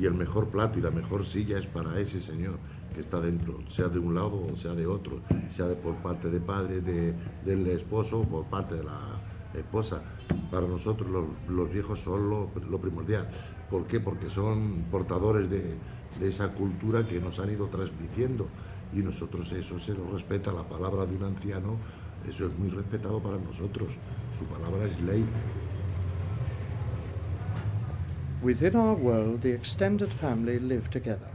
y 0.00 0.06
el 0.06 0.14
mejor 0.14 0.48
plato 0.48 0.78
y 0.78 0.82
la 0.82 0.90
mejor 0.90 1.26
silla 1.26 1.58
es 1.58 1.66
para 1.66 2.00
ese 2.00 2.20
señor 2.20 2.58
que 2.94 3.00
está 3.00 3.20
dentro, 3.20 3.58
sea 3.68 3.88
de 3.88 3.98
un 3.98 4.14
lado 4.14 4.46
o 4.52 4.56
sea 4.56 4.74
de 4.74 4.86
otro, 4.86 5.20
sea 5.54 5.66
de 5.68 5.76
por 5.76 5.94
parte 5.96 6.30
de 6.30 6.40
padre 6.40 6.80
de- 6.80 7.14
del 7.44 7.66
esposo 7.66 8.20
o 8.20 8.28
por 8.28 8.46
parte 8.46 8.76
de 8.76 8.84
la 8.84 9.20
esposa. 9.52 10.02
Para 10.50 10.66
nosotros 10.66 11.10
los, 11.46 11.70
viejos 11.70 12.00
son 12.00 12.30
lo, 12.30 12.50
lo 12.68 12.80
primordial. 12.80 13.28
¿Por 13.68 13.86
qué? 13.86 14.00
Porque 14.00 14.30
son 14.30 14.84
portadores 14.90 15.50
de, 15.50 15.78
de 16.18 16.28
esa 16.28 16.54
cultura 16.54 17.06
que 17.06 17.20
nos 17.20 17.38
han 17.38 17.50
ido 17.50 17.68
transmitiendo 17.68 18.48
y 18.90 19.02
nosotros 19.02 19.52
eso 19.52 19.78
se 19.78 19.94
lo 19.94 20.10
respeta, 20.10 20.50
la 20.52 20.66
palabra 20.68 21.04
de 21.06 21.14
un 21.14 21.24
anciano, 21.24 21.78
eso 22.24 22.46
es 22.46 22.56
muy 22.58 22.70
respetado 22.70 23.22
para 23.22 23.38
nosotros, 23.38 24.00
su 24.30 24.48
palabra 24.48 24.86
es 24.86 24.98
ley. 25.00 25.24
Within 28.42 28.74
our 28.74 28.94
world, 28.94 29.42
the 29.42 29.52
extended 29.52 30.10
family 30.14 30.58
live 30.58 30.90
together. 30.90 31.28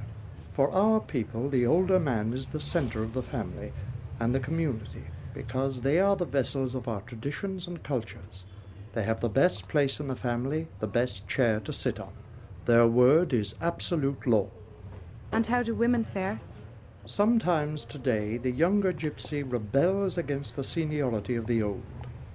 For 0.54 0.72
our 0.72 1.00
people, 1.00 1.50
the 1.50 1.68
older 1.68 2.00
man 2.00 2.34
is 2.34 2.48
the 2.48 2.60
center 2.60 3.04
of 3.04 3.14
the 3.14 3.22
family 3.22 3.74
and 4.20 4.34
the 4.34 4.40
community 4.40 5.04
because 5.32 5.82
they 5.82 6.00
are 6.00 6.16
the 6.16 6.26
vessels 6.26 6.74
of 6.74 6.88
our 6.88 7.02
traditions 7.02 7.68
and 7.68 7.84
cultures. 7.84 8.44
They 8.94 9.04
have 9.04 9.20
the 9.20 9.30
best 9.30 9.68
place 9.68 10.00
in 10.00 10.08
the 10.08 10.16
family, 10.16 10.68
the 10.80 10.88
best 10.88 11.28
chair 11.28 11.60
to 11.60 11.74
sit 11.74 12.00
on. 12.00 12.14
Their 12.66 12.88
word 12.88 13.34
is 13.34 13.54
absolute 13.62 14.26
law. 14.26 14.48
And 15.32 15.46
how 15.46 15.62
do 15.62 15.76
women 15.76 16.06
fare? 16.06 16.40
Sometimes 17.06 17.86
today 17.86 18.38
the 18.38 18.50
younger 18.50 18.92
gypsy 18.92 19.44
rebels 19.46 20.18
against 20.18 20.56
the 20.56 20.64
seniority 20.64 21.36
of 21.36 21.46
the 21.46 21.62
old, 21.62 21.84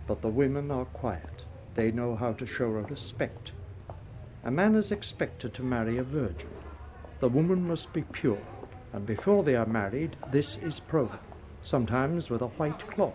but 0.06 0.22
the 0.22 0.28
women 0.28 0.70
are 0.70 0.84
quiet. 0.84 1.42
They 1.74 1.90
know 1.90 2.14
how 2.14 2.34
to 2.34 2.46
show 2.46 2.70
her 2.74 2.82
respect. 2.82 3.50
A 4.42 4.50
man 4.50 4.74
is 4.74 4.90
expected 4.90 5.52
to 5.54 5.62
marry 5.62 5.98
a 5.98 6.02
virgin. 6.02 6.48
The 7.20 7.28
woman 7.28 7.68
must 7.68 7.92
be 7.92 8.02
pure, 8.02 8.40
and 8.92 9.04
before 9.04 9.42
they 9.42 9.54
are 9.54 9.66
married, 9.66 10.16
this 10.30 10.56
is 10.56 10.80
proven, 10.80 11.18
sometimes 11.62 12.30
with 12.30 12.40
a 12.40 12.46
white 12.46 12.78
cloth. 12.88 13.12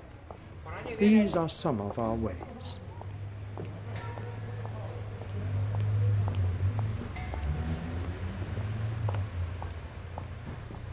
These 0.99 1.35
are 1.35 1.49
some 1.49 1.81
of 1.81 1.97
our 1.97 2.13
ways. 2.13 2.35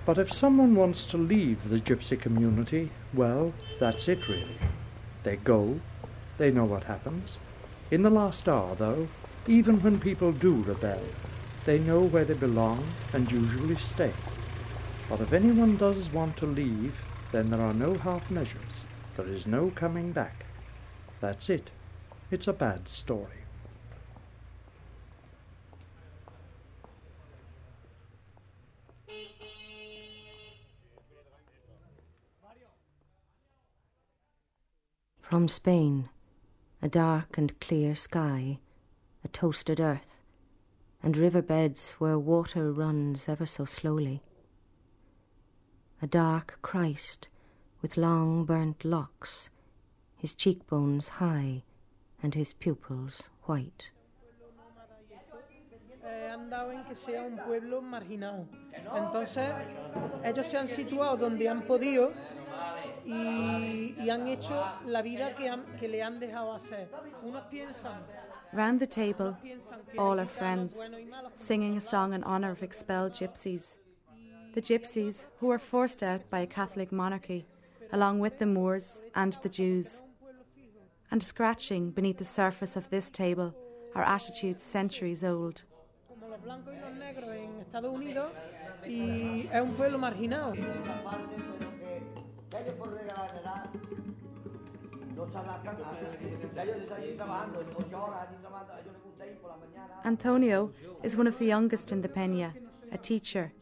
But 0.07 0.17
if 0.17 0.33
someone 0.33 0.75
wants 0.75 1.05
to 1.07 1.19
leave 1.19 1.69
the 1.69 1.79
gypsy 1.79 2.19
community, 2.19 2.91
well, 3.13 3.53
that's 3.79 4.09
it 4.09 4.27
really. 4.29 4.57
They 5.25 5.37
go, 5.37 5.81
they 6.39 6.51
know 6.51 6.65
what 6.65 6.85
happens. 6.85 7.39
In 7.91 8.03
the 8.03 8.11
last 8.11 8.49
hour, 8.49 8.75
though, 8.75 9.09
even 9.49 9.83
when 9.83 9.99
people 9.99 10.31
do 10.31 10.63
rebel, 10.63 11.03
they 11.65 11.79
know 11.79 12.01
where 12.01 12.25
they 12.25 12.35
belong 12.35 12.87
and 13.13 13.31
usually 13.31 13.77
stay. 13.77 14.13
But 15.09 15.21
if 15.21 15.33
anyone 15.33 15.77
does 15.77 16.13
want 16.13 16.37
to 16.39 16.47
leave, 16.47 16.95
then 17.33 17.51
there 17.51 17.61
are 17.61 17.75
no 17.75 17.95
half 17.95 18.31
measures. 18.31 18.85
There 19.17 19.27
is 19.27 19.47
no 19.47 19.71
coming 19.75 20.13
back. 20.13 20.47
That's 21.21 21.51
it. 21.51 21.71
It's 22.31 22.49
a 22.49 22.53
bad 22.53 22.89
story. 22.89 23.43
From 35.21 35.49
Spain, 35.49 36.11
a 36.83 36.89
dark 36.89 37.39
and 37.39 37.59
clear 37.59 37.95
sky, 37.95 38.59
a 39.25 39.29
toasted 39.29 39.81
earth, 39.81 40.19
and 41.03 41.17
riverbeds 41.17 41.93
where 41.99 42.19
water 42.19 42.73
runs 42.73 43.29
ever 43.29 43.47
so 43.47 43.65
slowly. 43.65 44.23
A 46.01 46.07
dark 46.07 46.59
Christ 46.63 47.29
with 47.81 47.97
long 47.97 48.45
burnt 48.45 48.85
locks, 48.85 49.51
his 50.17 50.35
cheekbones 50.35 51.09
high 51.21 51.63
and 52.23 52.35
his 52.35 52.53
pupils 52.53 53.29
white. 53.47 53.91
Eh, 56.05 56.29
han 56.33 56.51
dado 56.51 56.73
en 56.73 56.83
que 56.85 56.97
sea 56.97 57.23
un 57.23 57.37
pueblo 57.39 57.81
marginado. 57.81 58.47
Entonces, 58.95 59.53
ellos 60.25 60.47
se 60.49 60.59
han 60.59 60.67
situado 60.69 61.17
donde 61.17 61.49
han 61.49 61.63
podido 61.63 62.13
y, 63.05 63.95
y 63.99 64.11
han 64.11 64.27
hecho 64.27 64.65
la 64.87 65.03
vida 65.03 65.35
que, 65.37 65.49
han- 65.49 65.65
que 65.79 65.87
le 65.89 66.03
han 66.03 66.19
dejado 66.19 66.53
hacer. 66.53 66.89
Unos 67.23 67.45
piensan 67.45 68.03
Round 68.53 68.81
the 68.81 68.87
table, 68.87 69.37
all 69.97 70.21
are 70.21 70.27
friends, 70.27 70.77
singing 71.37 71.77
a 71.77 71.81
song 71.81 72.13
in 72.13 72.23
honour 72.23 72.51
of 72.51 72.63
expelled 72.63 73.13
gypsies. 73.13 73.77
The 74.53 74.61
gypsies, 74.61 75.25
who 75.39 75.47
were 75.47 75.59
forced 75.59 76.03
out 76.03 76.29
by 76.29 76.41
a 76.41 76.47
Catholic 76.47 76.93
monarchy, 76.93 77.47
along 77.93 78.19
with 78.19 78.39
the 78.39 78.47
Moors 78.47 79.01
and 79.15 79.33
the 79.43 79.49
Jews. 79.49 80.03
And 81.11 81.23
scratching 81.23 81.91
beneath 81.91 82.19
the 82.19 82.25
surface 82.25 82.77
of 82.77 82.91
this 82.91 83.11
table 83.11 83.55
are 83.95 84.05
attitudes 84.05 84.63
centuries 84.63 85.25
old. 85.25 85.63
Antonio 100.05 100.73
is 101.03 101.17
one 101.17 101.27
of 101.27 101.39
the 101.39 101.47
youngest 101.47 101.93
in 101.93 102.03
the 102.03 102.09
Peña, 102.09 102.53
a 102.91 102.99
teacher. 102.99 103.53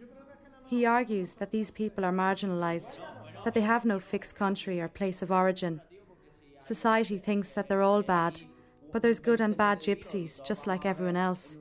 He 0.67 0.87
argues 0.87 1.35
that 1.35 1.51
these 1.51 1.71
people 1.71 2.05
are 2.05 2.13
marginalised, 2.13 2.99
that 3.45 3.55
they 3.55 3.61
have 3.61 3.85
no 3.85 4.01
fixed 4.01 4.35
country 4.35 4.81
or 4.81 4.89
place 4.89 5.23
of 5.23 5.31
origin. 5.31 5.81
Society 6.61 7.19
thinks 7.19 7.51
that 7.51 7.69
they're 7.69 7.83
all 7.83 8.03
bad, 8.03 8.43
but 8.93 9.03
there's 9.03 9.21
good 9.21 9.41
and 9.41 9.57
bad 9.57 9.81
gypsies, 9.81 10.45
just 10.45 10.67
like 10.67 10.87
everyone 10.87 11.17
else. 11.17 11.57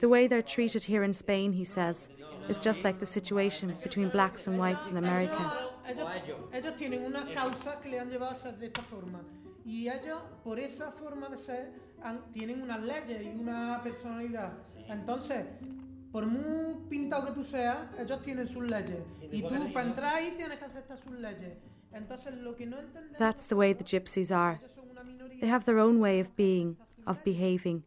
The 0.00 0.08
way 0.08 0.26
they're 0.26 0.42
treated 0.42 0.84
here 0.84 1.02
in 1.02 1.12
Spain, 1.12 1.52
he 1.52 1.64
says, 1.64 2.08
is 2.48 2.58
just 2.58 2.84
like 2.84 2.98
the 2.98 3.06
situation 3.06 3.76
between 3.82 4.08
blacks 4.08 4.46
and 4.46 4.58
whites 4.58 4.88
in 4.88 4.96
America. 4.96 5.69
Ellos, 5.88 6.08
ellos. 6.52 6.76
tienen 6.76 7.04
unas 7.04 7.28
causas 7.30 7.76
que 7.76 7.88
le 7.88 8.00
han 8.00 8.08
llevado 8.10 8.32
a 8.32 8.36
ser 8.36 8.56
de 8.58 8.66
esta 8.66 8.82
forma. 8.82 9.20
Y 9.64 9.88
ellos 9.88 10.18
por 10.42 10.58
esa 10.58 10.90
forma 10.92 11.28
de 11.28 11.36
ser 11.36 11.72
han- 12.02 12.32
tienen 12.32 12.62
unas 12.62 12.82
leyes 12.82 13.22
y 13.22 13.28
una 13.40 13.80
personalidad. 13.82 14.52
Entonces, 14.88 15.44
por 16.12 16.26
muy 16.26 16.76
pintado 16.88 17.26
que 17.26 17.32
tú 17.32 17.44
seas, 17.44 17.78
ellos 17.98 18.20
tienen 18.22 18.48
sus 18.48 18.68
leyes. 18.70 19.00
Y 19.30 19.42
tú 19.42 19.72
para 19.72 19.86
entrar 19.86 20.14
ahí 20.16 20.32
tienes 20.36 20.58
que 20.58 20.64
aceptar 20.64 20.98
sus 20.98 21.12
leyes. 21.12 21.56
Entonces, 21.92 22.34
lo 22.36 22.54
que 22.56 22.66
no 22.66 22.78
entendemos 22.78 23.18
That's 23.18 23.46
the 23.46 23.54
way 23.54 23.74
the 23.74 23.84
gypsies 23.84 24.30
are. 24.30 24.60
They 25.40 25.48
have 25.50 25.64
their 25.64 25.78
own 25.78 26.00
way 26.00 26.20
of 26.20 26.28
being, 26.36 26.76
of 27.06 27.18
behaving, 27.24 27.82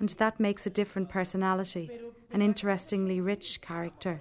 and 0.00 0.08
that 0.16 0.38
makes 0.38 0.66
a 0.66 0.70
different 0.70 1.08
personality, 1.10 1.90
an 2.32 2.42
interestingly 2.42 3.20
rich 3.20 3.60
character. 3.60 4.20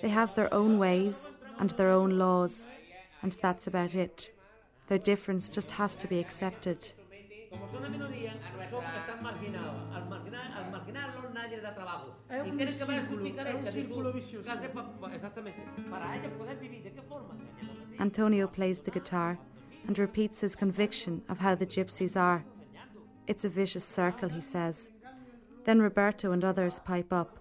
They 0.00 0.10
have 0.10 0.34
their 0.34 0.52
own 0.52 0.78
ways 0.78 1.30
and 1.62 1.70
their 1.76 1.90
own 1.92 2.18
laws, 2.18 2.66
and 3.22 3.32
that's 3.40 3.68
about 3.68 3.94
it. 3.94 4.32
Their 4.88 4.98
difference 4.98 5.48
just 5.48 5.70
has 5.70 5.94
to 5.96 6.08
be 6.08 6.18
accepted. 6.18 6.92
Como 7.50 7.68
son 7.70 7.84
una 7.84 7.88
minoría, 7.88 8.32
son, 8.68 8.82
están 8.82 9.22
marginados. 9.22 9.94
Al 9.94 10.08
marginar, 10.08 10.50
al 10.56 10.70
marginarlos 10.72 11.32
nadie 11.32 11.56
les 11.58 11.62
da 11.62 11.72
trabajo. 11.72 12.14
Es 12.28 12.48
y 12.48 12.50
tienen 12.56 12.76
que 12.76 12.84
ver 12.84 12.98
es 13.46 13.54
un 13.54 13.72
círculo 13.72 14.12
vicioso. 14.12 14.42
que 14.44 14.50
hace 14.50 14.68
pa- 14.70 14.90
pa- 15.00 15.14
exactamente. 15.14 15.62
Para 15.88 16.16
ellos 16.16 16.32
poder 16.36 16.58
vivir, 16.58 16.82
¿de 16.82 16.90
qué 16.92 17.02
forma? 17.02 17.36
Antonio 18.00 18.48
plays 18.48 18.80
the 18.80 18.90
guitar 18.90 19.38
and 19.86 19.96
repeats 19.98 20.40
his 20.40 20.56
conviction 20.56 21.22
of 21.28 21.38
how 21.38 21.54
the 21.54 21.66
gypsies 21.66 22.16
are. 22.16 22.44
It's 23.28 23.44
a 23.44 23.48
vicious 23.48 23.84
circle, 23.84 24.30
he 24.30 24.40
says. 24.40 24.88
Then 25.64 25.80
Roberto 25.80 26.32
and 26.32 26.42
others 26.44 26.80
pipe 26.80 27.12
up. 27.12 27.38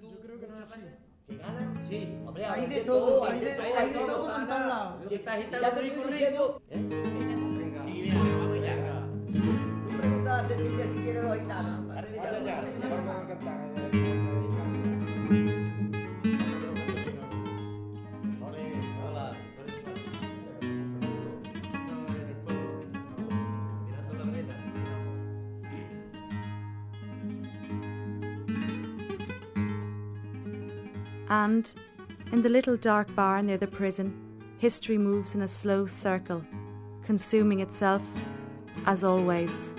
And 31.28 31.72
in 32.32 32.42
the 32.42 32.48
little 32.48 32.76
dark 32.76 33.14
bar 33.14 33.42
near 33.42 33.58
the 33.58 33.66
prison, 33.66 34.14
history 34.58 34.98
moves 34.98 35.34
in 35.34 35.42
a 35.42 35.48
slow 35.48 35.86
circle, 35.86 36.44
consuming 37.04 37.60
itself, 37.60 38.02
as 38.86 39.04
always. 39.04 39.72